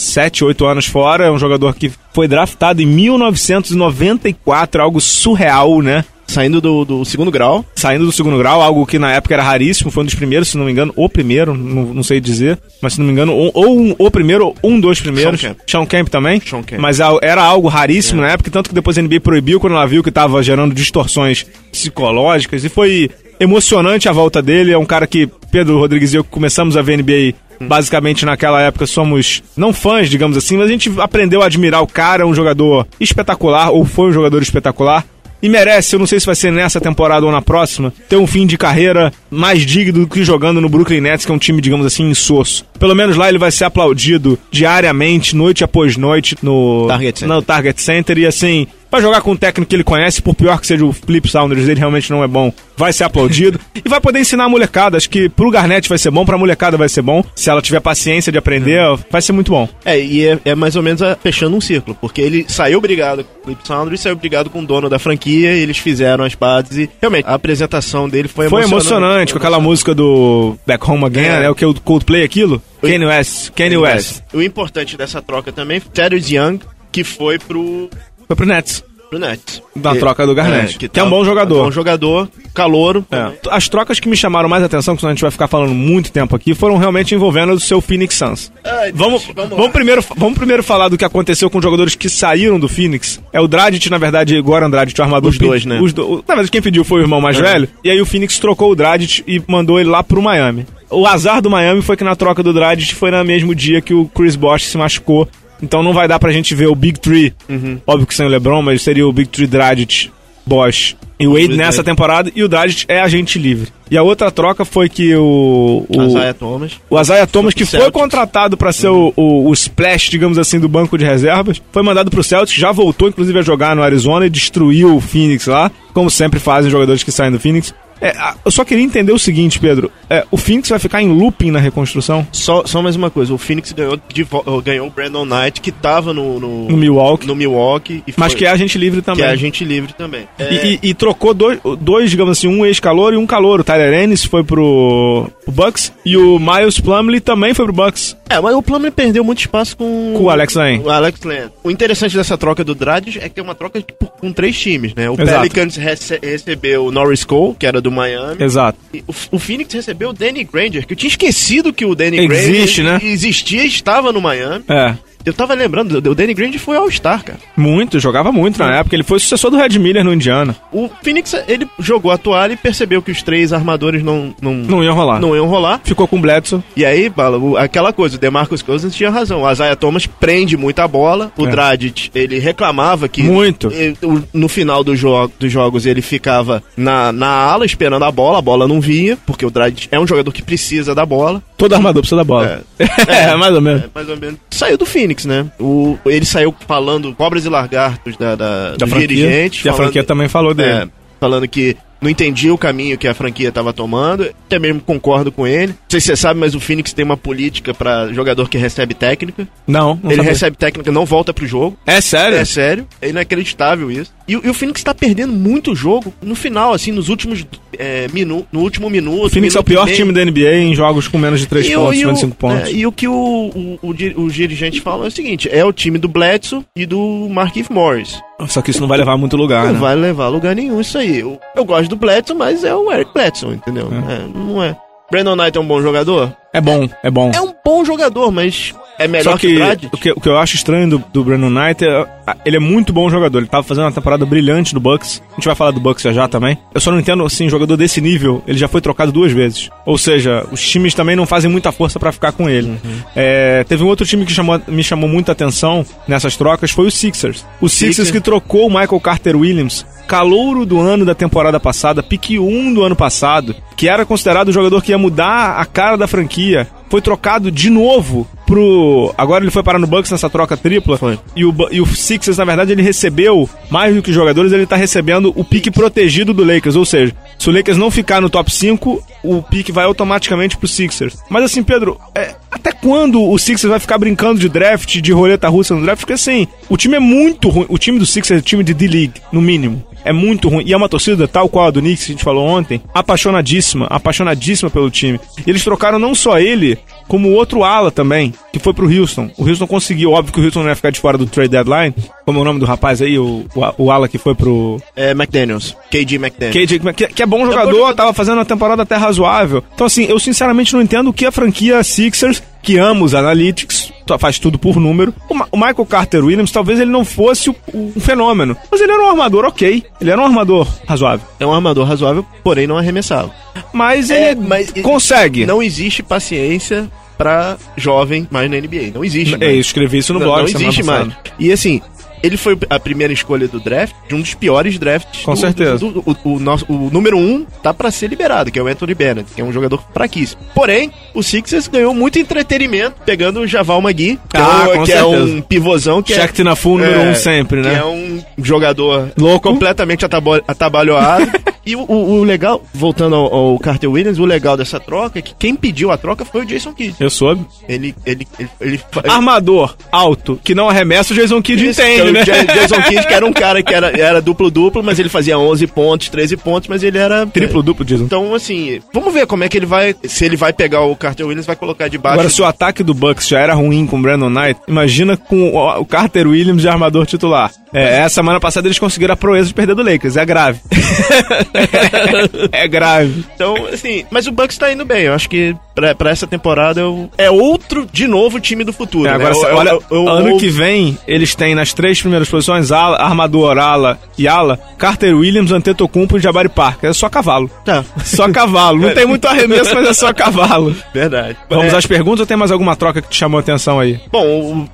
7, 0.00 0.44
8 0.44 0.66
anos 0.66 0.86
fora. 0.86 1.26
É 1.26 1.30
um 1.30 1.38
jogador 1.38 1.74
que 1.74 1.92
foi 2.12 2.26
draftado 2.26 2.82
em 2.82 2.86
1994, 2.86 4.82
algo 4.82 5.00
surreal, 5.00 5.80
né? 5.82 6.04
Saindo 6.26 6.60
do, 6.60 6.84
do, 6.84 7.04
segundo 7.04 7.30
grau. 7.30 7.64
Saindo 7.74 8.06
do 8.06 8.12
segundo 8.12 8.38
grau, 8.38 8.62
algo 8.62 8.86
que 8.86 9.00
na 9.00 9.12
época 9.12 9.34
era 9.34 9.42
raríssimo, 9.42 9.90
foi 9.90 10.04
um 10.04 10.06
dos 10.06 10.14
primeiros, 10.14 10.48
se 10.48 10.56
não 10.56 10.64
me 10.64 10.70
engano, 10.70 10.92
o 10.94 11.08
primeiro, 11.08 11.54
não, 11.54 11.86
não 11.86 12.02
sei 12.04 12.20
dizer, 12.20 12.56
mas 12.80 12.92
se 12.92 13.00
não 13.00 13.06
me 13.06 13.12
engano, 13.12 13.34
ou, 13.34 13.50
ou 13.52 13.76
um, 13.76 13.96
o 13.98 14.10
primeiro, 14.12 14.46
ou 14.46 14.56
um 14.62 14.78
dos 14.78 15.00
primeiros. 15.00 15.40
Sean 15.40 15.54
Camp, 15.54 15.60
Sean 15.66 15.86
Camp 15.86 16.08
também. 16.08 16.40
Sean 16.40 16.62
Camp. 16.62 16.80
Mas 16.80 16.98
era 17.20 17.42
algo 17.42 17.66
raríssimo 17.66 18.20
é. 18.22 18.26
na 18.26 18.32
época, 18.32 18.48
tanto 18.48 18.68
que 18.68 18.74
depois 18.74 18.96
a 18.96 19.02
NBA 19.02 19.20
proibiu 19.20 19.58
quando 19.58 19.72
ela 19.72 19.86
viu 19.86 20.04
que 20.04 20.08
estava 20.08 20.40
gerando 20.40 20.72
distorções 20.72 21.44
psicológicas, 21.72 22.64
e 22.64 22.68
foi 22.68 23.10
emocionante 23.40 24.08
a 24.08 24.12
volta 24.12 24.42
dele. 24.42 24.72
É 24.72 24.78
um 24.78 24.86
cara 24.86 25.06
que 25.06 25.28
Pedro 25.50 25.78
Rodrigues 25.78 26.12
e 26.12 26.16
eu 26.16 26.24
começamos 26.24 26.76
a 26.76 26.82
ver 26.82 26.98
NBA 26.98 27.34
basicamente 27.60 28.24
naquela 28.24 28.62
época 28.62 28.86
somos 28.86 29.42
não 29.56 29.72
fãs, 29.72 30.08
digamos 30.08 30.36
assim, 30.36 30.56
mas 30.56 30.66
a 30.66 30.72
gente 30.72 30.90
aprendeu 30.98 31.42
a 31.42 31.46
admirar 31.46 31.82
o 31.82 31.86
cara, 31.86 32.26
um 32.26 32.34
jogador 32.34 32.86
espetacular, 32.98 33.70
ou 33.70 33.84
foi 33.84 34.08
um 34.08 34.12
jogador 34.12 34.40
espetacular. 34.42 35.04
E 35.42 35.48
merece, 35.48 35.94
eu 35.94 35.98
não 35.98 36.06
sei 36.06 36.20
se 36.20 36.26
vai 36.26 36.34
ser 36.34 36.52
nessa 36.52 36.80
temporada 36.80 37.24
ou 37.24 37.32
na 37.32 37.40
próxima, 37.40 37.92
ter 38.08 38.16
um 38.16 38.26
fim 38.26 38.46
de 38.46 38.58
carreira 38.58 39.10
mais 39.30 39.64
digno 39.64 40.00
do 40.00 40.06
que 40.06 40.22
jogando 40.22 40.60
no 40.60 40.68
Brooklyn 40.68 41.00
Nets, 41.00 41.24
que 41.24 41.32
é 41.32 41.34
um 41.34 41.38
time, 41.38 41.62
digamos 41.62 41.86
assim, 41.86 42.10
insosso. 42.10 42.64
Pelo 42.78 42.94
menos 42.94 43.16
lá 43.16 43.28
ele 43.28 43.38
vai 43.38 43.50
ser 43.50 43.64
aplaudido 43.64 44.38
diariamente, 44.50 45.34
noite 45.34 45.64
após 45.64 45.96
noite, 45.96 46.36
no 46.42 46.86
Target 46.88 47.20
Center. 47.20 47.36
No 47.36 47.42
Target 47.42 47.82
Center 47.82 48.18
e 48.18 48.26
assim, 48.26 48.66
Vai 48.90 49.00
jogar 49.00 49.20
com 49.20 49.32
um 49.32 49.36
técnico 49.36 49.68
que 49.68 49.76
ele 49.76 49.84
conhece, 49.84 50.20
por 50.20 50.34
pior 50.34 50.60
que 50.60 50.66
seja 50.66 50.84
o 50.84 50.92
Flip 50.92 51.28
Saunders, 51.28 51.68
ele 51.68 51.78
realmente 51.78 52.10
não 52.10 52.24
é 52.24 52.26
bom, 52.26 52.52
vai 52.76 52.92
ser 52.92 53.04
aplaudido. 53.04 53.60
e 53.74 53.88
vai 53.88 54.00
poder 54.00 54.20
ensinar 54.20 54.44
a 54.44 54.48
molecada. 54.48 54.96
Acho 54.96 55.08
que 55.08 55.28
pro 55.28 55.50
Garnett 55.50 55.88
vai 55.88 55.98
ser 55.98 56.10
bom, 56.10 56.24
pra 56.24 56.36
molecada 56.36 56.76
vai 56.76 56.88
ser 56.88 57.02
bom. 57.02 57.22
Se 57.34 57.48
ela 57.48 57.62
tiver 57.62 57.80
paciência 57.80 58.32
de 58.32 58.38
aprender, 58.38 58.80
uhum. 58.80 58.98
vai 59.10 59.22
ser 59.22 59.32
muito 59.32 59.52
bom. 59.52 59.68
É, 59.84 59.98
e 60.00 60.26
é, 60.26 60.38
é 60.44 60.54
mais 60.54 60.76
ou 60.76 60.82
menos 60.82 61.02
a, 61.02 61.16
fechando 61.16 61.56
um 61.56 61.60
círculo, 61.60 61.96
porque 62.00 62.20
ele 62.20 62.44
saiu 62.48 62.80
brigado 62.80 63.24
com 63.24 63.40
o 63.40 63.44
Flip 63.44 63.66
Saunders 63.66 64.00
e 64.00 64.02
saiu 64.02 64.16
brigado 64.16 64.50
com 64.50 64.60
o 64.60 64.66
dono 64.66 64.88
da 64.88 64.98
franquia, 64.98 65.52
eles 65.52 65.78
fizeram 65.78 66.24
as 66.24 66.34
partes 66.34 66.76
e 66.76 66.90
realmente 67.00 67.26
a 67.26 67.34
apresentação 67.34 68.08
dele 68.08 68.28
foi, 68.28 68.46
emocionante. 68.46 68.70
Foi 68.70 68.78
emocionante, 68.78 69.32
com 69.32 69.38
aquela 69.38 69.60
música 69.60 69.94
do 69.94 70.56
Back 70.66 70.90
Home 70.90 71.04
Again, 71.04 71.20
é, 71.20 71.40
né? 71.40 71.50
O 71.50 71.54
que 71.54 71.64
o 71.64 71.74
Coldplay 71.74 72.24
aquilo? 72.24 72.60
Kanye 72.80 73.06
West. 73.06 73.50
Kanye 73.50 73.76
West. 73.76 74.22
O 74.32 74.42
importante 74.42 74.96
dessa 74.96 75.20
troca 75.20 75.52
também, 75.52 75.80
Thaddeus 75.80 76.30
Young, 76.30 76.60
que 76.90 77.04
foi 77.04 77.38
pro 77.38 77.88
foi 78.30 78.36
pro 78.36 78.46
Nets. 78.46 78.84
pro 79.10 79.18
Nets. 79.18 79.60
Da 79.74 79.92
Que- 79.92 79.98
troca 79.98 80.24
do 80.24 80.32
Garnett, 80.36 80.78
que 80.88 81.00
é 81.00 81.02
um 81.02 81.10
bom 81.10 81.24
jogador. 81.24 81.64
Bom 81.64 81.70
jogador, 81.72 82.28
calouro. 82.54 83.04
É. 83.10 83.32
As 83.50 83.68
trocas 83.68 83.98
que 83.98 84.08
me 84.08 84.16
chamaram 84.16 84.48
mais 84.48 84.62
atenção, 84.62 84.94
que 84.94 85.00
senão 85.00 85.10
a 85.10 85.14
gente 85.14 85.22
vai 85.22 85.32
ficar 85.32 85.48
falando 85.48 85.74
muito 85.74 86.12
tempo 86.12 86.36
aqui, 86.36 86.54
foram 86.54 86.76
realmente 86.76 87.12
envolvendo 87.12 87.52
o 87.52 87.58
seu 87.58 87.80
Phoenix 87.80 88.14
Suns. 88.14 88.52
Ai, 88.64 88.92
Vamos, 88.94 89.24
Deus, 89.24 89.34
vamos 89.34 89.50
vamos, 89.56 89.72
primeiro, 89.72 90.04
vamos 90.16 90.38
primeiro 90.38 90.62
falar 90.62 90.88
do 90.88 90.96
que 90.96 91.04
aconteceu 91.04 91.50
com 91.50 91.58
os 91.58 91.64
jogadores 91.64 91.96
que 91.96 92.08
saíram 92.08 92.60
do 92.60 92.68
Phoenix. 92.68 93.20
É 93.32 93.40
o 93.40 93.48
Dragic, 93.48 93.90
na 93.90 93.98
verdade, 93.98 94.36
e 94.36 94.40
Goran 94.40 94.70
Dragic, 94.70 95.00
o 95.00 95.02
armador. 95.02 95.30
Os 95.30 95.38
dois, 95.38 95.64
né? 95.64 95.80
Os 95.80 95.92
do- 95.92 96.06
o- 96.06 96.16
na 96.18 96.34
verdade, 96.36 96.50
quem 96.52 96.62
pediu 96.62 96.84
foi 96.84 97.00
o 97.00 97.02
irmão 97.02 97.20
mais 97.20 97.36
É. 97.36 97.42
velho. 97.42 97.68
E 97.82 97.90
aí 97.90 98.00
o 98.00 98.06
Phoenix 98.06 98.38
trocou 98.38 98.70
o 98.70 98.76
Dragic 98.76 99.24
e 99.26 99.42
mandou 99.48 99.80
ele 99.80 99.88
lá 99.90 100.04
pro 100.04 100.22
Miami. 100.22 100.66
O 100.88 101.04
azar 101.06 101.40
do 101.42 101.50
Miami 101.50 101.82
foi 101.82 101.96
que 101.96 102.04
na 102.04 102.14
troca 102.14 102.42
do 102.44 102.52
Dragic 102.52 102.94
foi 102.94 103.10
no 103.10 103.24
mesmo 103.24 103.54
dia 103.56 103.80
que 103.80 103.94
o 103.94 104.06
Chris 104.06 104.36
Bosh 104.36 104.66
se 104.66 104.76
machucou. 104.78 105.28
Então 105.62 105.82
não 105.82 105.92
vai 105.92 106.08
dar 106.08 106.18
pra 106.18 106.32
gente 106.32 106.54
ver 106.54 106.68
o 106.68 106.74
Big 106.74 106.98
Three. 106.98 107.32
Uhum. 107.48 107.78
Óbvio 107.86 108.06
que 108.06 108.14
sem 108.14 108.26
o 108.26 108.28
LeBron, 108.28 108.62
mas 108.62 108.82
seria 108.82 109.06
o 109.06 109.12
Big 109.12 109.28
Three 109.28 109.46
Dragic, 109.46 110.10
Bosh 110.46 110.96
e 111.18 111.26
Wade 111.26 111.42
Wade. 111.42 111.56
nessa 111.56 111.84
temporada. 111.84 112.32
E 112.34 112.42
o 112.42 112.48
Dragic 112.48 112.86
é 112.88 113.00
agente 113.00 113.38
livre. 113.38 113.68
E 113.90 113.96
a 113.98 114.02
outra 114.02 114.30
troca 114.30 114.64
foi 114.64 114.88
que 114.88 115.14
o... 115.16 115.84
o 115.88 116.02
Isaiah 116.04 116.32
Thomas. 116.32 116.72
o 116.88 117.00
Isaiah 117.00 117.26
Thomas, 117.26 117.52
que 117.52 117.66
foi 117.66 117.90
contratado 117.90 118.56
para 118.56 118.72
ser 118.72 118.88
o, 118.88 119.12
o, 119.16 119.48
o 119.48 119.52
splash, 119.52 120.08
digamos 120.08 120.38
assim, 120.38 120.60
do 120.60 120.68
banco 120.68 120.96
de 120.96 121.04
reservas, 121.04 121.60
foi 121.72 121.82
mandado 121.82 122.10
pro 122.10 122.22
Celtics, 122.22 122.58
já 122.58 122.70
voltou 122.70 123.08
inclusive 123.08 123.38
a 123.38 123.42
jogar 123.42 123.74
no 123.74 123.82
Arizona 123.82 124.26
e 124.26 124.30
destruiu 124.30 124.96
o 124.96 125.00
Phoenix 125.00 125.46
lá, 125.46 125.70
como 125.92 126.08
sempre 126.08 126.38
fazem 126.38 126.70
jogadores 126.70 127.02
que 127.02 127.10
saem 127.10 127.32
do 127.32 127.40
Phoenix. 127.40 127.74
É, 128.00 128.14
eu 128.44 128.50
só 128.50 128.64
queria 128.64 128.84
entender 128.84 129.12
o 129.12 129.18
seguinte, 129.18 129.58
Pedro. 129.60 129.90
É, 130.08 130.24
o 130.30 130.36
Phoenix 130.36 130.68
vai 130.68 130.78
ficar 130.78 131.02
em 131.02 131.08
looping 131.12 131.50
na 131.50 131.58
reconstrução? 131.60 132.26
Só, 132.32 132.64
só 132.66 132.80
mais 132.82 132.96
uma 132.96 133.10
coisa, 133.10 133.32
o 133.34 133.38
Phoenix 133.38 133.72
ganhou, 133.72 133.98
de 134.12 134.26
ganhou 134.64 134.86
o 134.86 134.90
Brandon 134.90 135.24
Knight, 135.24 135.60
que 135.60 135.70
tava 135.70 136.12
no, 136.14 136.40
no, 136.40 136.68
No 136.68 136.76
Milwaukee. 136.76 137.26
no 137.26 137.34
Milwaukee 137.36 138.02
Mas 138.16 138.32
foi- 138.32 138.38
que 138.40 138.46
é 138.46 138.50
agente 138.50 138.78
livre 138.78 139.02
também. 139.02 139.22
que 139.24 139.28
é 139.28 139.32
agente 139.32 139.64
livre 139.64 139.92
também. 139.92 140.26
É, 140.38 140.52
E, 140.54 140.74
e- 140.82 140.90
e 140.90 140.94
trocou 140.94 141.34
dois, 141.34 141.58
dois, 141.80 142.10
digamos 142.10 142.38
assim, 142.38 142.48
um 142.48 142.64
ex-calor 142.64 143.12
e 143.12 143.16
um 143.16 143.26
calor. 143.26 143.60
O 143.60 143.64
Tyler 143.64 144.02
Ennis 144.02 144.24
foi 144.24 144.42
pro, 144.42 145.28
pro 145.44 145.52
Bucks 145.52 145.92
e 146.04 146.16
o 146.16 146.38
Miles 146.38 146.80
Plumlee 146.80 147.20
também 147.20 147.54
foi 147.54 147.64
pro 147.66 147.74
Bucks 147.74 148.16
é, 148.32 148.38
mas 148.40 148.54
o 148.54 148.62
Plumlee 148.62 148.92
perdeu 148.92 149.24
muito 149.24 149.40
espaço 149.40 149.76
com, 149.76 150.14
com 150.16 150.22
o 150.22 150.30
Alex 150.30 150.54
Lane. 150.54 150.78
o 150.84 150.88
Alex 150.88 151.20
Len. 151.24 151.48
O 151.64 151.70
interessante 151.70 152.16
dessa 152.16 152.38
troca 152.38 152.62
do 152.62 152.76
Dragic 152.76 153.18
é 153.18 153.28
que 153.28 153.40
é 153.40 153.42
uma 153.42 153.56
troca 153.56 153.82
tipo, 153.82 154.06
com 154.20 154.32
três 154.32 154.56
times, 154.56 154.94
né? 154.94 155.10
O 155.10 155.20
Exato. 155.20 155.38
Pelicans 155.40 155.74
rece- 155.74 156.20
recebeu 156.22 156.86
o 156.86 156.92
Norris 156.92 157.24
Cole, 157.24 157.56
que 157.58 157.66
era 157.66 157.80
do 157.80 157.89
Miami. 157.90 158.42
Exato. 158.42 158.78
O, 159.06 159.36
o 159.36 159.38
Phoenix 159.38 159.72
recebeu 159.72 160.10
o 160.10 160.12
Danny 160.12 160.44
Granger, 160.44 160.86
que 160.86 160.92
eu 160.92 160.96
tinha 160.96 161.08
esquecido 161.08 161.72
que 161.72 161.84
o 161.84 161.94
Danny 161.94 162.18
Existe, 162.18 162.82
Granger 162.82 163.02
né? 163.04 163.10
existia 163.10 163.64
e 163.64 163.68
estava 163.68 164.12
no 164.12 164.20
Miami. 164.20 164.64
É. 164.68 164.96
Eu 165.24 165.34
tava 165.34 165.54
lembrando, 165.54 165.96
o 166.10 166.14
Danny 166.14 166.32
Granger 166.34 166.60
foi 166.60 166.76
All-Star, 166.76 167.22
cara. 167.24 167.38
Muito, 167.56 167.98
jogava 168.00 168.32
muito 168.32 168.58
na 168.58 168.76
época. 168.78 168.96
Ele 168.96 169.02
foi 169.02 169.18
sucessor 169.18 169.50
do 169.50 169.56
Red 169.56 169.78
Miller 169.78 170.02
no 170.04 170.14
Indiana. 170.14 170.56
O 170.72 170.88
Phoenix, 171.02 171.34
ele 171.46 171.68
jogou 171.78 172.10
a 172.10 172.16
toalha 172.18 172.54
e 172.54 172.56
percebeu 172.56 173.02
que 173.02 173.10
os 173.10 173.22
três 173.22 173.52
armadores 173.52 174.02
não, 174.02 174.34
não, 174.40 174.54
Não 174.54 174.82
ia 174.82 174.92
rolar. 174.92 175.20
não 175.20 175.36
iam 175.36 175.46
rolar. 175.46 175.80
Ficou 175.84 176.06
com 176.08 176.16
o 176.16 176.20
Bledsoe. 176.20 176.62
E 176.76 176.84
aí, 176.84 177.12
o- 177.40 177.56
aquela 177.56 177.92
coisa, 177.92 178.16
o 178.16 178.18
DeMarcus 178.18 178.62
Cousins 178.62 178.94
tinha 178.94 179.10
razão. 179.10 179.42
O 179.42 179.50
Isaiah 179.50 179.76
Thomas 179.76 180.06
prende 180.06 180.56
muita 180.56 180.88
bola. 180.88 181.30
O 181.36 181.46
É. 181.46 181.50
Dragic, 181.50 182.10
ele 182.14 182.38
reclamava 182.38 183.08
que... 183.08 183.22
Muito. 183.22 183.68
ele- 183.72 183.96
o- 184.02 184.22
no 184.32 184.48
final 184.48 184.82
do 184.82 184.90
dos 185.38 185.52
jogos, 185.52 185.86
ele 185.86 186.02
ficava 186.02 186.62
na, 186.76 187.12
na 187.12 187.28
ala 187.28 187.64
esperando 187.64 188.04
a 188.04 188.10
bola. 188.10 188.38
A 188.38 188.42
bola 188.42 188.66
não 188.66 188.80
vinha, 188.80 189.16
porque 189.26 189.46
o 189.46 189.50
Dragic 189.50 189.88
é 189.92 190.00
um 190.00 190.06
jogador 190.06 190.32
que 190.32 190.42
precisa 190.42 190.94
da 190.94 191.04
bola. 191.06 191.42
Todo 191.60 191.74
armador 191.74 192.00
precisa 192.02 192.16
da 192.16 192.24
bola. 192.24 192.62
É, 193.06 193.36
mais 193.36 193.54
ou 193.54 193.60
menos. 193.60 193.82
É, 193.84 193.88
mais 193.94 194.08
ou 194.08 194.16
menos. 194.16 194.40
Saiu 194.50 194.78
do 194.78 194.86
Phoenix, 194.86 195.24
né? 195.26 195.46
O, 195.60 195.98
ele 196.06 196.24
saiu 196.24 196.54
falando 196.66 197.14
cobras 197.14 197.44
e 197.44 197.48
lagartos 197.48 198.16
da, 198.16 198.34
da, 198.34 198.76
Da 198.76 198.86
franquia. 198.86 199.06
dirigentes. 199.06 199.64
E 199.64 199.68
a 199.68 199.72
franquia 199.74 200.02
também 200.02 200.26
falou 200.28 200.54
dele. 200.54 200.70
é, 200.84 200.88
falando 201.20 201.46
que 201.46 201.76
não 202.00 202.08
entendia 202.10 202.52
o 202.52 202.58
caminho 202.58 202.96
que 202.98 203.06
a 203.08 203.14
franquia 203.14 203.48
estava 203.48 203.72
tomando. 203.72 204.22
Até 204.46 204.58
mesmo 204.58 204.80
concordo 204.80 205.30
com 205.30 205.46
ele. 205.46 205.68
Não 205.68 205.76
sei 205.88 206.00
se 206.00 206.06
você 206.08 206.16
sabe, 206.16 206.40
mas 206.40 206.54
o 206.54 206.60
Phoenix 206.60 206.92
tem 206.92 207.04
uma 207.04 207.16
política 207.16 207.72
para 207.74 208.12
jogador 208.12 208.48
que 208.48 208.58
recebe 208.58 208.94
técnica. 208.94 209.46
Não, 209.66 209.98
não 210.02 210.10
ele 210.10 210.16
sabia. 210.16 210.30
recebe 210.32 210.56
técnica, 210.56 210.90
não 210.92 211.04
volta 211.04 211.32
pro 211.32 211.46
jogo. 211.46 211.76
É 211.86 212.00
sério? 212.00 212.36
É 212.38 212.44
sério, 212.44 212.86
é 213.00 213.08
inacreditável 213.10 213.90
isso. 213.90 214.12
E, 214.26 214.36
o- 214.36 214.42
e 214.44 214.48
o 214.48 214.54
Phoenix 214.54 214.82
tá 214.82 214.94
perdendo 214.94 215.32
muito 215.32 215.74
jogo 215.74 216.12
no 216.22 216.34
final, 216.34 216.72
assim, 216.72 216.92
nos 216.92 217.08
últimos 217.08 217.44
é, 217.78 218.06
minutos, 218.12 218.46
no 218.52 218.60
último 218.60 218.88
minuto. 218.90 219.26
O 219.26 219.30
Phoenix 219.30 219.54
é 219.54 219.58
o 219.58 219.62
minuto 219.62 219.66
pior 219.66 219.86
time 219.94 220.12
da 220.12 220.24
NBA 220.24 220.54
em 220.56 220.74
jogos 220.74 221.08
com 221.08 221.18
menos 221.18 221.40
de 221.40 221.46
3 221.46 221.66
E 221.68 221.76
o- 221.76 221.80
pontos, 221.80 221.96
o- 221.96 222.00
menos 222.00 222.14
de 222.14 222.20
5 222.20 222.36
pontos. 222.36 222.68
é, 222.68 222.72
e 222.72 222.86
o 222.86 222.92
que 222.92 223.08
o, 223.08 223.12
o, 223.14 223.78
o 223.88 223.92
di- 223.94 224.14
os 224.16 224.34
dirigentes 224.34 224.80
falam 224.80 225.04
é 225.04 225.08
o 225.08 225.10
seguinte: 225.10 225.48
é 225.50 225.64
o 225.64 225.72
time 225.72 225.98
do 225.98 226.08
Bledsoe 226.08 226.64
e 226.76 226.86
do 226.86 227.28
Marquinhos 227.30 227.68
Morris. 227.68 228.20
Só 228.48 228.62
que 228.62 228.70
isso 228.70 228.80
não 228.80 228.88
vai 228.88 228.98
levar 228.98 229.12
a 229.12 229.16
muito 229.16 229.36
lugar, 229.36 229.64
Não 229.66 229.72
né? 229.74 229.78
vai 229.78 229.94
levar 229.94 230.24
a 230.26 230.28
lugar 230.28 230.54
nenhum 230.54 230.80
isso 230.80 230.98
aí. 230.98 231.20
Eu, 231.20 231.38
eu 231.54 231.64
gosto 231.64 231.88
do 231.90 231.96
Bledsoe, 231.96 232.36
mas 232.36 232.64
é 232.64 232.74
o 232.74 232.90
Eric 232.92 233.12
Bledsoe, 233.12 233.54
entendeu? 233.54 233.88
É, 234.08 234.38
não 234.38 234.62
é. 234.62 234.76
Brandon 235.10 235.34
Knight 235.34 235.58
é 235.58 235.60
um 235.60 235.66
bom 235.66 235.82
jogador? 235.82 236.32
É 236.52 236.60
bom, 236.60 236.88
é 237.02 237.10
bom. 237.10 237.32
É 237.34 237.40
um 237.40 237.52
bom 237.64 237.84
jogador, 237.84 238.30
mas 238.30 238.72
é 239.00 239.08
melhor 239.08 239.32
Só 239.32 239.38
que, 239.38 239.56
que, 239.76 239.86
o 239.86 239.96
que 239.98 240.10
o 240.12 240.20
que 240.20 240.28
eu 240.28 240.36
acho 240.38 240.54
estranho 240.56 240.88
do, 240.90 241.04
do 241.12 241.24
Brandon 241.24 241.50
Knight 241.50 241.84
é 241.84 242.06
ele 242.44 242.56
é 242.56 242.60
muito 242.60 242.92
bom 242.92 243.10
jogador. 243.10 243.38
Ele 243.38 243.46
tava 243.48 243.64
fazendo 243.64 243.84
uma 243.84 243.92
temporada 243.92 244.24
brilhante 244.24 244.72
no 244.74 244.78
Bucks. 244.80 245.20
A 245.32 245.34
gente 245.34 245.46
vai 245.46 245.54
falar 245.54 245.72
do 245.72 245.80
Bucks 245.80 246.02
já 246.04 246.12
já 246.12 246.28
também. 246.28 246.56
Eu 246.72 246.80
só 246.80 246.92
não 246.92 247.00
entendo 247.00 247.24
assim, 247.24 247.48
jogador 247.48 247.76
desse 247.76 248.00
nível, 248.00 248.42
ele 248.46 248.56
já 248.58 248.68
foi 248.68 248.80
trocado 248.80 249.10
duas 249.10 249.32
vezes. 249.32 249.68
Ou 249.84 249.98
seja, 249.98 250.46
os 250.52 250.60
times 250.68 250.94
também 250.94 251.16
não 251.16 251.26
fazem 251.26 251.50
muita 251.50 251.72
força 251.72 251.98
pra 251.98 252.12
ficar 252.12 252.30
com 252.32 252.48
ele. 252.48 252.78
É, 253.16 253.64
teve 253.64 253.82
um 253.82 253.86
outro 253.88 254.06
time 254.06 254.24
que 254.24 254.32
chamou- 254.32 254.60
me 254.68 254.84
chamou 254.84 255.08
muita 255.08 255.32
atenção 255.32 255.84
nessas 256.06 256.36
trocas 256.36 256.70
foi 256.70 256.86
o 256.86 256.90
Sixers. 256.90 257.44
O 257.60 257.68
Sixers 257.68 257.96
Sixers. 257.96 258.10
que 258.12 258.20
trocou 258.20 258.66
o 258.66 258.70
Michael 258.70 259.00
Carter 259.00 259.36
Williams, 259.36 259.84
calouro 260.06 260.64
do 260.64 260.78
ano 260.80 261.04
da 261.04 261.14
temporada 261.14 261.58
passada, 261.58 262.02
pique 262.02 262.38
1 262.38 262.74
do 262.74 262.82
ano 262.84 262.94
passado, 262.96 263.56
que 263.76 263.88
era 263.88 264.04
considerado 264.06 264.48
o 264.48 264.52
jogador 264.52 264.82
que 264.82 264.92
ia 264.92 264.98
mudar 264.98 265.56
a 265.58 265.64
cara 265.64 265.96
da 265.96 266.06
franquia, 266.06 266.68
foi 266.90 267.00
trocado 267.00 267.50
de 267.50 267.70
novo 267.70 268.26
pro. 268.44 269.14
Agora 269.16 269.44
ele 269.44 269.50
foi 269.50 269.62
parar 269.62 269.78
no 269.78 269.86
Bucks 269.86 270.10
nessa 270.10 270.28
troca 270.28 270.56
tripla. 270.56 270.98
Foi. 270.98 271.18
E 271.36 271.44
o, 271.44 271.54
e 271.70 271.80
o 271.80 271.86
Sixers, 271.86 272.36
na 272.36 272.44
verdade, 272.44 272.72
ele 272.72 272.82
recebeu, 272.82 273.48
mais 273.70 273.94
do 273.94 274.02
que 274.02 274.12
jogadores, 274.12 274.52
ele 274.52 274.66
tá 274.66 274.74
recebendo 274.74 275.32
o 275.36 275.44
pique 275.44 275.70
protegido 275.70 276.34
do 276.34 276.44
Lakers. 276.44 276.74
Ou 276.74 276.84
seja, 276.84 277.14
se 277.38 277.48
o 277.48 277.52
Lakers 277.52 277.78
não 277.78 277.90
ficar 277.90 278.20
no 278.20 278.28
top 278.28 278.52
5, 278.52 279.02
o 279.22 279.42
pique 279.42 279.70
vai 279.70 279.84
automaticamente 279.84 280.56
pro 280.56 280.66
Sixers. 280.66 281.16
Mas 281.30 281.44
assim, 281.44 281.62
Pedro, 281.62 281.98
é, 282.14 282.34
até 282.50 282.72
quando 282.72 283.22
o 283.22 283.38
Sixers 283.38 283.70
vai 283.70 283.78
ficar 283.78 283.96
brincando 283.96 284.40
de 284.40 284.48
draft, 284.48 285.00
de 285.00 285.12
roleta 285.12 285.48
russa 285.48 285.74
no 285.74 285.82
draft? 285.82 286.00
Porque 286.00 286.14
assim, 286.14 286.48
o 286.68 286.76
time 286.76 286.96
é 286.96 287.00
muito 287.00 287.48
ruim. 287.48 287.66
O 287.68 287.78
time 287.78 287.98
do 287.98 288.06
Sixers 288.06 288.40
é 288.40 288.42
o 288.42 288.44
time 288.44 288.64
de 288.64 288.74
D-League, 288.74 289.14
no 289.32 289.40
mínimo. 289.40 289.84
É 290.04 290.12
muito 290.12 290.48
ruim. 290.48 290.64
E 290.66 290.72
é 290.72 290.76
uma 290.76 290.88
torcida, 290.88 291.28
tal 291.28 291.48
qual 291.48 291.66
a 291.66 291.70
do 291.70 291.80
Knicks, 291.80 292.06
que 292.06 292.12
a 292.12 292.14
gente 292.14 292.24
falou 292.24 292.46
ontem, 292.46 292.80
apaixonadíssima, 292.94 293.86
apaixonadíssima 293.86 294.70
pelo 294.70 294.90
time. 294.90 295.20
E 295.46 295.50
eles 295.50 295.64
trocaram 295.64 295.98
não 295.98 296.14
só 296.14 296.38
ele, 296.38 296.78
como 297.06 297.28
o 297.28 297.34
outro 297.34 297.64
ala 297.64 297.90
também, 297.90 298.32
que 298.52 298.58
foi 298.58 298.72
pro 298.74 298.86
Houston. 298.90 299.30
O 299.36 299.46
Houston 299.48 299.66
conseguiu, 299.66 300.12
óbvio 300.12 300.32
que 300.34 300.40
o 300.40 300.44
Houston 300.44 300.60
não 300.62 300.68
ia 300.68 300.76
ficar 300.76 300.90
de 300.90 300.98
fora 301.00 301.16
do 301.16 301.26
trade 301.26 301.50
deadline. 301.50 301.94
Como 302.24 302.38
é 302.38 302.42
o 302.42 302.44
nome 302.44 302.60
do 302.60 302.66
rapaz 302.66 303.00
aí, 303.02 303.18
o, 303.18 303.44
o, 303.54 303.84
o 303.84 303.90
ala 303.90 304.08
que 304.08 304.18
foi 304.18 304.34
pro 304.34 304.80
É 304.96 305.10
McDaniels. 305.12 305.76
KG 305.90 306.16
McDaniels. 306.16 306.66
KJ, 306.66 306.92
que, 306.94 307.06
que 307.08 307.22
é 307.22 307.26
bom 307.26 307.44
jogador, 307.46 307.94
tava 307.94 308.12
fazendo 308.12 308.38
uma 308.38 308.44
temporada 308.44 308.82
até 308.82 308.96
razoável. 308.96 309.62
Então, 309.74 309.86
assim, 309.86 310.04
eu 310.04 310.18
sinceramente 310.18 310.72
não 310.74 310.82
entendo 310.82 311.10
o 311.10 311.12
que 311.12 311.24
a 311.26 311.32
franquia 311.32 311.82
Sixers, 311.82 312.42
que 312.62 312.76
ama 312.76 313.04
os 313.04 313.14
analytics, 313.14 313.92
faz 314.18 314.38
tudo 314.38 314.58
por 314.58 314.78
número. 314.80 315.14
O, 315.28 315.34
Ma- 315.34 315.46
o 315.52 315.56
Michael 315.56 315.86
Carter 315.86 316.24
Williams, 316.24 316.50
talvez 316.50 316.78
ele 316.80 316.90
não 316.90 317.04
fosse 317.04 317.48
o- 317.50 317.56
o- 317.72 317.92
um 317.96 318.00
fenômeno, 318.00 318.56
mas 318.70 318.80
ele 318.80 318.90
era 318.92 319.02
um 319.02 319.08
armador 319.08 319.44
ok. 319.44 319.84
Ele 320.00 320.10
era 320.10 320.20
um 320.20 320.24
armador 320.24 320.66
razoável. 320.86 321.26
É 321.38 321.46
um 321.46 321.52
armador 321.54 321.86
razoável, 321.86 322.24
porém 322.42 322.66
não 322.66 322.76
arremessável. 322.76 323.30
Mas 323.72 324.10
É, 324.10 324.32
ele 324.32 324.40
mas- 324.40 324.72
consegue. 324.82 325.46
Não 325.46 325.62
existe 325.62 326.02
paciência 326.02 326.90
pra 327.20 327.58
jovem 327.76 328.26
mais 328.30 328.50
na 328.50 328.56
NBA. 328.56 328.92
Não 328.94 329.04
existe 329.04 329.34
É, 329.34 329.38
mais. 329.38 329.52
eu 329.52 329.60
escrevi 329.60 329.98
isso 329.98 330.14
no 330.14 330.20
não, 330.20 330.26
blog 330.26 330.38
não 330.38 330.46
existe 330.60 330.82
passada. 330.82 331.04
mais. 331.04 331.18
E 331.38 331.52
assim, 331.52 331.82
ele 332.22 332.36
foi 332.36 332.56
a 332.68 332.78
primeira 332.78 333.12
escolha 333.12 333.46
do 333.48 333.58
draft, 333.60 333.94
de 334.08 334.14
um 334.14 334.20
dos 334.20 334.34
piores 334.34 334.78
drafts. 334.78 335.22
Com 335.22 335.34
do- 335.34 335.38
certeza. 335.40 335.78
do- 335.78 335.90
do- 336.02 336.16
o, 336.24 336.34
o 336.34 336.40
nosso, 336.40 336.64
o 336.68 336.90
número 336.92 337.16
um 337.18 337.44
tá 337.62 337.72
pra 337.72 337.90
ser 337.90 338.08
liberado, 338.08 338.50
que 338.50 338.58
é 338.58 338.62
o 338.62 338.66
Anthony 338.66 338.94
Bennett, 338.94 339.30
que 339.34 339.40
é 339.40 339.44
um 339.44 339.52
jogador 339.52 339.82
fraquíssimo. 339.92 340.40
Porém, 340.54 340.90
o 341.14 341.22
Sixers 341.22 341.68
ganhou 341.68 341.94
muito 341.94 342.18
entretenimento 342.18 342.96
pegando 343.04 343.40
o 343.40 343.46
Javal 343.46 343.80
McGee, 343.80 344.18
que, 344.28 344.36
Ah, 344.36 344.66
é, 344.74 344.78
um, 344.78 344.84
que 344.84 344.92
é 344.92 345.04
um 345.04 345.40
pivôzão 345.40 346.02
que 346.02 346.12
é, 346.12 346.16
Shaq 346.16 346.32
Tinafu, 346.34 346.70
número 346.70 347.00
um 347.00 347.14
sempre, 347.14 347.62
que 347.62 347.68
né? 347.68 347.74
é 347.78 347.84
um 347.84 348.22
jogador 348.38 349.10
Louco. 349.18 349.48
completamente 349.48 350.04
atabalhoado. 350.48 351.30
e 351.64 351.76
o, 351.76 351.80
o- 351.82 352.20
o 352.20 352.24
legal, 352.24 352.62
voltando 352.72 353.14
ao, 353.14 353.32
ao 353.34 353.58
Carter 353.58 353.90
Williams, 353.90 354.18
o 354.18 354.24
legal 354.24 354.56
dessa 354.56 354.78
troca 354.80 355.18
é 355.18 355.22
que 355.22 355.34
quem 355.34 355.54
pediu 355.54 355.90
a 355.90 355.96
troca 355.96 356.24
foi 356.24 356.42
o 356.42 356.44
Jason 356.46 356.72
Kidd. 356.72 356.94
Eu 357.00 357.10
soube. 357.10 357.44
Ele, 357.68 357.94
ele, 358.04 358.26
ele, 358.38 358.50
ele, 358.60 358.80
Armador 359.08 359.76
alto, 359.90 360.38
que 360.42 360.54
não 360.54 360.68
arremessa, 360.68 361.12
o 361.12 361.16
Jason 361.16 361.40
Kidd 361.42 361.66
Isso, 361.68 361.80
que 361.80 361.86
entende 361.88 362.08
é 362.08 362.09
Kidd, 362.14 362.30
né? 362.30 362.44
Ja- 362.46 362.54
Jason 362.54 362.82
Kidd, 362.82 363.06
que 363.06 363.14
era 363.14 363.26
um 363.26 363.32
cara 363.32 363.62
que 363.62 363.74
era, 363.74 363.88
era 363.98 364.20
duplo-duplo, 364.20 364.82
mas 364.82 364.98
ele 364.98 365.08
fazia 365.08 365.38
11 365.38 365.66
pontos, 365.66 366.08
13 366.08 366.36
pontos, 366.36 366.68
mas 366.68 366.82
ele 366.82 366.98
era... 366.98 367.26
Triplo-duplo, 367.26 367.84
Jason. 367.84 368.04
Então, 368.04 368.34
assim, 368.34 368.80
vamos 368.92 369.12
ver 369.12 369.26
como 369.26 369.44
é 369.44 369.48
que 369.48 369.56
ele 369.56 369.66
vai... 369.66 369.94
Se 370.04 370.24
ele 370.24 370.36
vai 370.36 370.52
pegar 370.52 370.82
o 370.82 370.94
Carter 370.96 371.26
Williams, 371.26 371.46
vai 371.46 371.56
colocar 371.56 371.88
debaixo... 371.88 372.14
Agora, 372.14 372.28
se 372.30 372.40
o 372.42 372.44
ataque 372.44 372.82
do 372.82 372.94
Bucks 372.94 373.28
já 373.28 373.40
era 373.40 373.54
ruim 373.54 373.86
com 373.86 373.98
o 373.98 374.02
Brandon 374.02 374.30
Knight, 374.30 374.60
imagina 374.68 375.16
com 375.16 375.54
o 375.56 375.84
Carter 375.84 376.26
Williams 376.26 376.62
de 376.62 376.68
armador 376.68 377.06
titular. 377.06 377.50
É, 377.72 377.98
essa 378.00 378.16
semana 378.16 378.40
passada 378.40 378.66
eles 378.66 378.78
conseguiram 378.78 379.14
a 379.14 379.16
proeza 379.16 379.48
de 379.48 379.54
perder 379.54 379.74
do 379.76 379.82
Lakers. 379.82 380.16
É 380.16 380.24
grave. 380.24 380.58
é 382.52 382.66
grave. 382.68 383.24
Então, 383.34 383.54
assim, 383.72 384.04
mas 384.10 384.26
o 384.26 384.32
Bucks 384.32 384.58
tá 384.58 384.72
indo 384.72 384.84
bem. 384.84 385.02
Eu 385.04 385.14
acho 385.14 385.28
que 385.28 385.54
pra, 385.74 385.94
pra 385.94 386.10
essa 386.10 386.26
temporada 386.26 386.80
eu- 386.80 387.08
é 387.16 387.30
outro, 387.30 387.86
de 387.92 388.06
novo, 388.06 388.40
time 388.40 388.64
do 388.64 388.72
futuro. 388.72 389.06
É, 389.08 389.16
né? 389.16 389.24
agora, 389.24 389.34
eu- 389.34 389.56
olha, 389.56 389.70
eu- 389.70 389.82
eu- 389.90 390.08
ano 390.08 390.36
que 390.38 390.48
vem, 390.48 390.98
eles 391.06 391.34
têm 391.34 391.54
nas 391.54 391.72
três 391.72 391.99
primeiras 392.00 392.28
posições, 392.28 392.70
ala, 392.72 392.96
armador, 392.98 393.58
ala 393.58 393.98
e 394.18 394.26
ala, 394.28 394.58
Carter 394.78 395.16
Williams, 395.16 395.52
Antetokounmpo 395.52 396.16
e 396.16 396.20
Jabari 396.20 396.48
Parker. 396.48 396.90
É 396.90 396.92
só 396.92 397.08
cavalo. 397.08 397.50
Tá, 397.64 397.84
Só 398.04 398.30
cavalo. 398.30 398.80
Não 398.80 398.94
tem 398.94 399.06
muito 399.06 399.26
arremesso, 399.26 399.74
mas 399.74 399.88
é 399.88 399.92
só 399.92 400.12
cavalo. 400.12 400.74
verdade. 400.92 401.36
Vamos 401.48 401.72
É, 401.72 401.76
às 401.76 401.86
perguntas 401.86 402.20
ou 402.20 402.26
tem 402.26 402.36
mais 402.36 402.50
alguma 402.50 402.74
troca 402.76 403.00
que 403.02 403.08
te 403.08 403.16
chamou 403.16 403.38
a 403.38 403.40
atenção 403.40 403.78
aí? 403.80 403.98
Bom, 404.10 404.24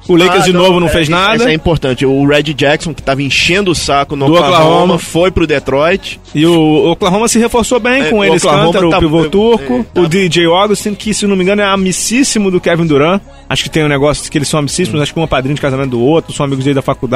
o, 0.09 0.13
O 0.13 0.17
Lakers 0.17 0.45
de 0.45 0.53
novo 0.53 0.81
não 0.81 0.87
é, 0.87 0.91
fez 0.91 1.03
isso- 1.09 1.11
nada. 1.13 1.37
Isso 1.37 1.49
é 1.49 1.53
importante. 1.55 2.05
O 2.07 2.27
Red 2.27 2.43
Jackson, 2.55 2.93
que 2.95 3.03
tava 3.03 3.23
enchendo 3.23 3.71
o 3.71 3.75
saco 3.75 4.15
no 4.17 4.27
Do 4.27 4.33
Oklahoma, 4.35 4.57
Oklahoma. 4.65 4.99
foi 4.99 5.31
pro 5.31 5.47
Detroit. 5.47 6.21
E 6.35 6.45
o 6.47 6.91
Oklahoma 6.93 7.29
se 7.29 7.39
reforçou 7.39 7.79
bem 7.81 8.03
É, 8.03 8.11
com 8.11 8.25
eles, 8.25 8.43
Oklahoma 8.45 8.67
Cântaro, 8.73 8.91
tá- 8.91 8.97
o 8.99 9.01
pivô 9.01 9.25
turco, 9.29 9.75
é, 9.81 9.83
tá- 9.95 10.01
o 10.01 10.09
DJ 10.09 10.47
Augustin, 10.47 10.95
que 10.95 11.13
se 11.15 11.27
não 11.27 11.37
me 11.37 11.43
engano 11.43 11.63
é 11.63 11.65
amicíssimo 11.65 12.51
do 12.51 12.61
Kevin 12.61 12.87
Durant. 12.87 13.21
Acho 13.49 13.63
que 13.65 13.71
tem 13.71 13.85
um 13.85 13.89
negócio 13.89 14.31
que 14.31 14.37
eles 14.37 14.49
são 14.49 14.59
amicíssimos, 14.59 15.01
acho 15.01 15.15
que 15.15 15.21
um 15.21 15.23
é 15.23 15.27
padrinho 15.27 15.55
de 15.55 15.61
casamento 15.61 15.91
do 15.91 16.01
outro, 16.01 16.33
são 16.33 16.45
amigos 16.45 16.65
dele 16.65 16.75
da 16.75 16.83
faculdade. 16.83 17.16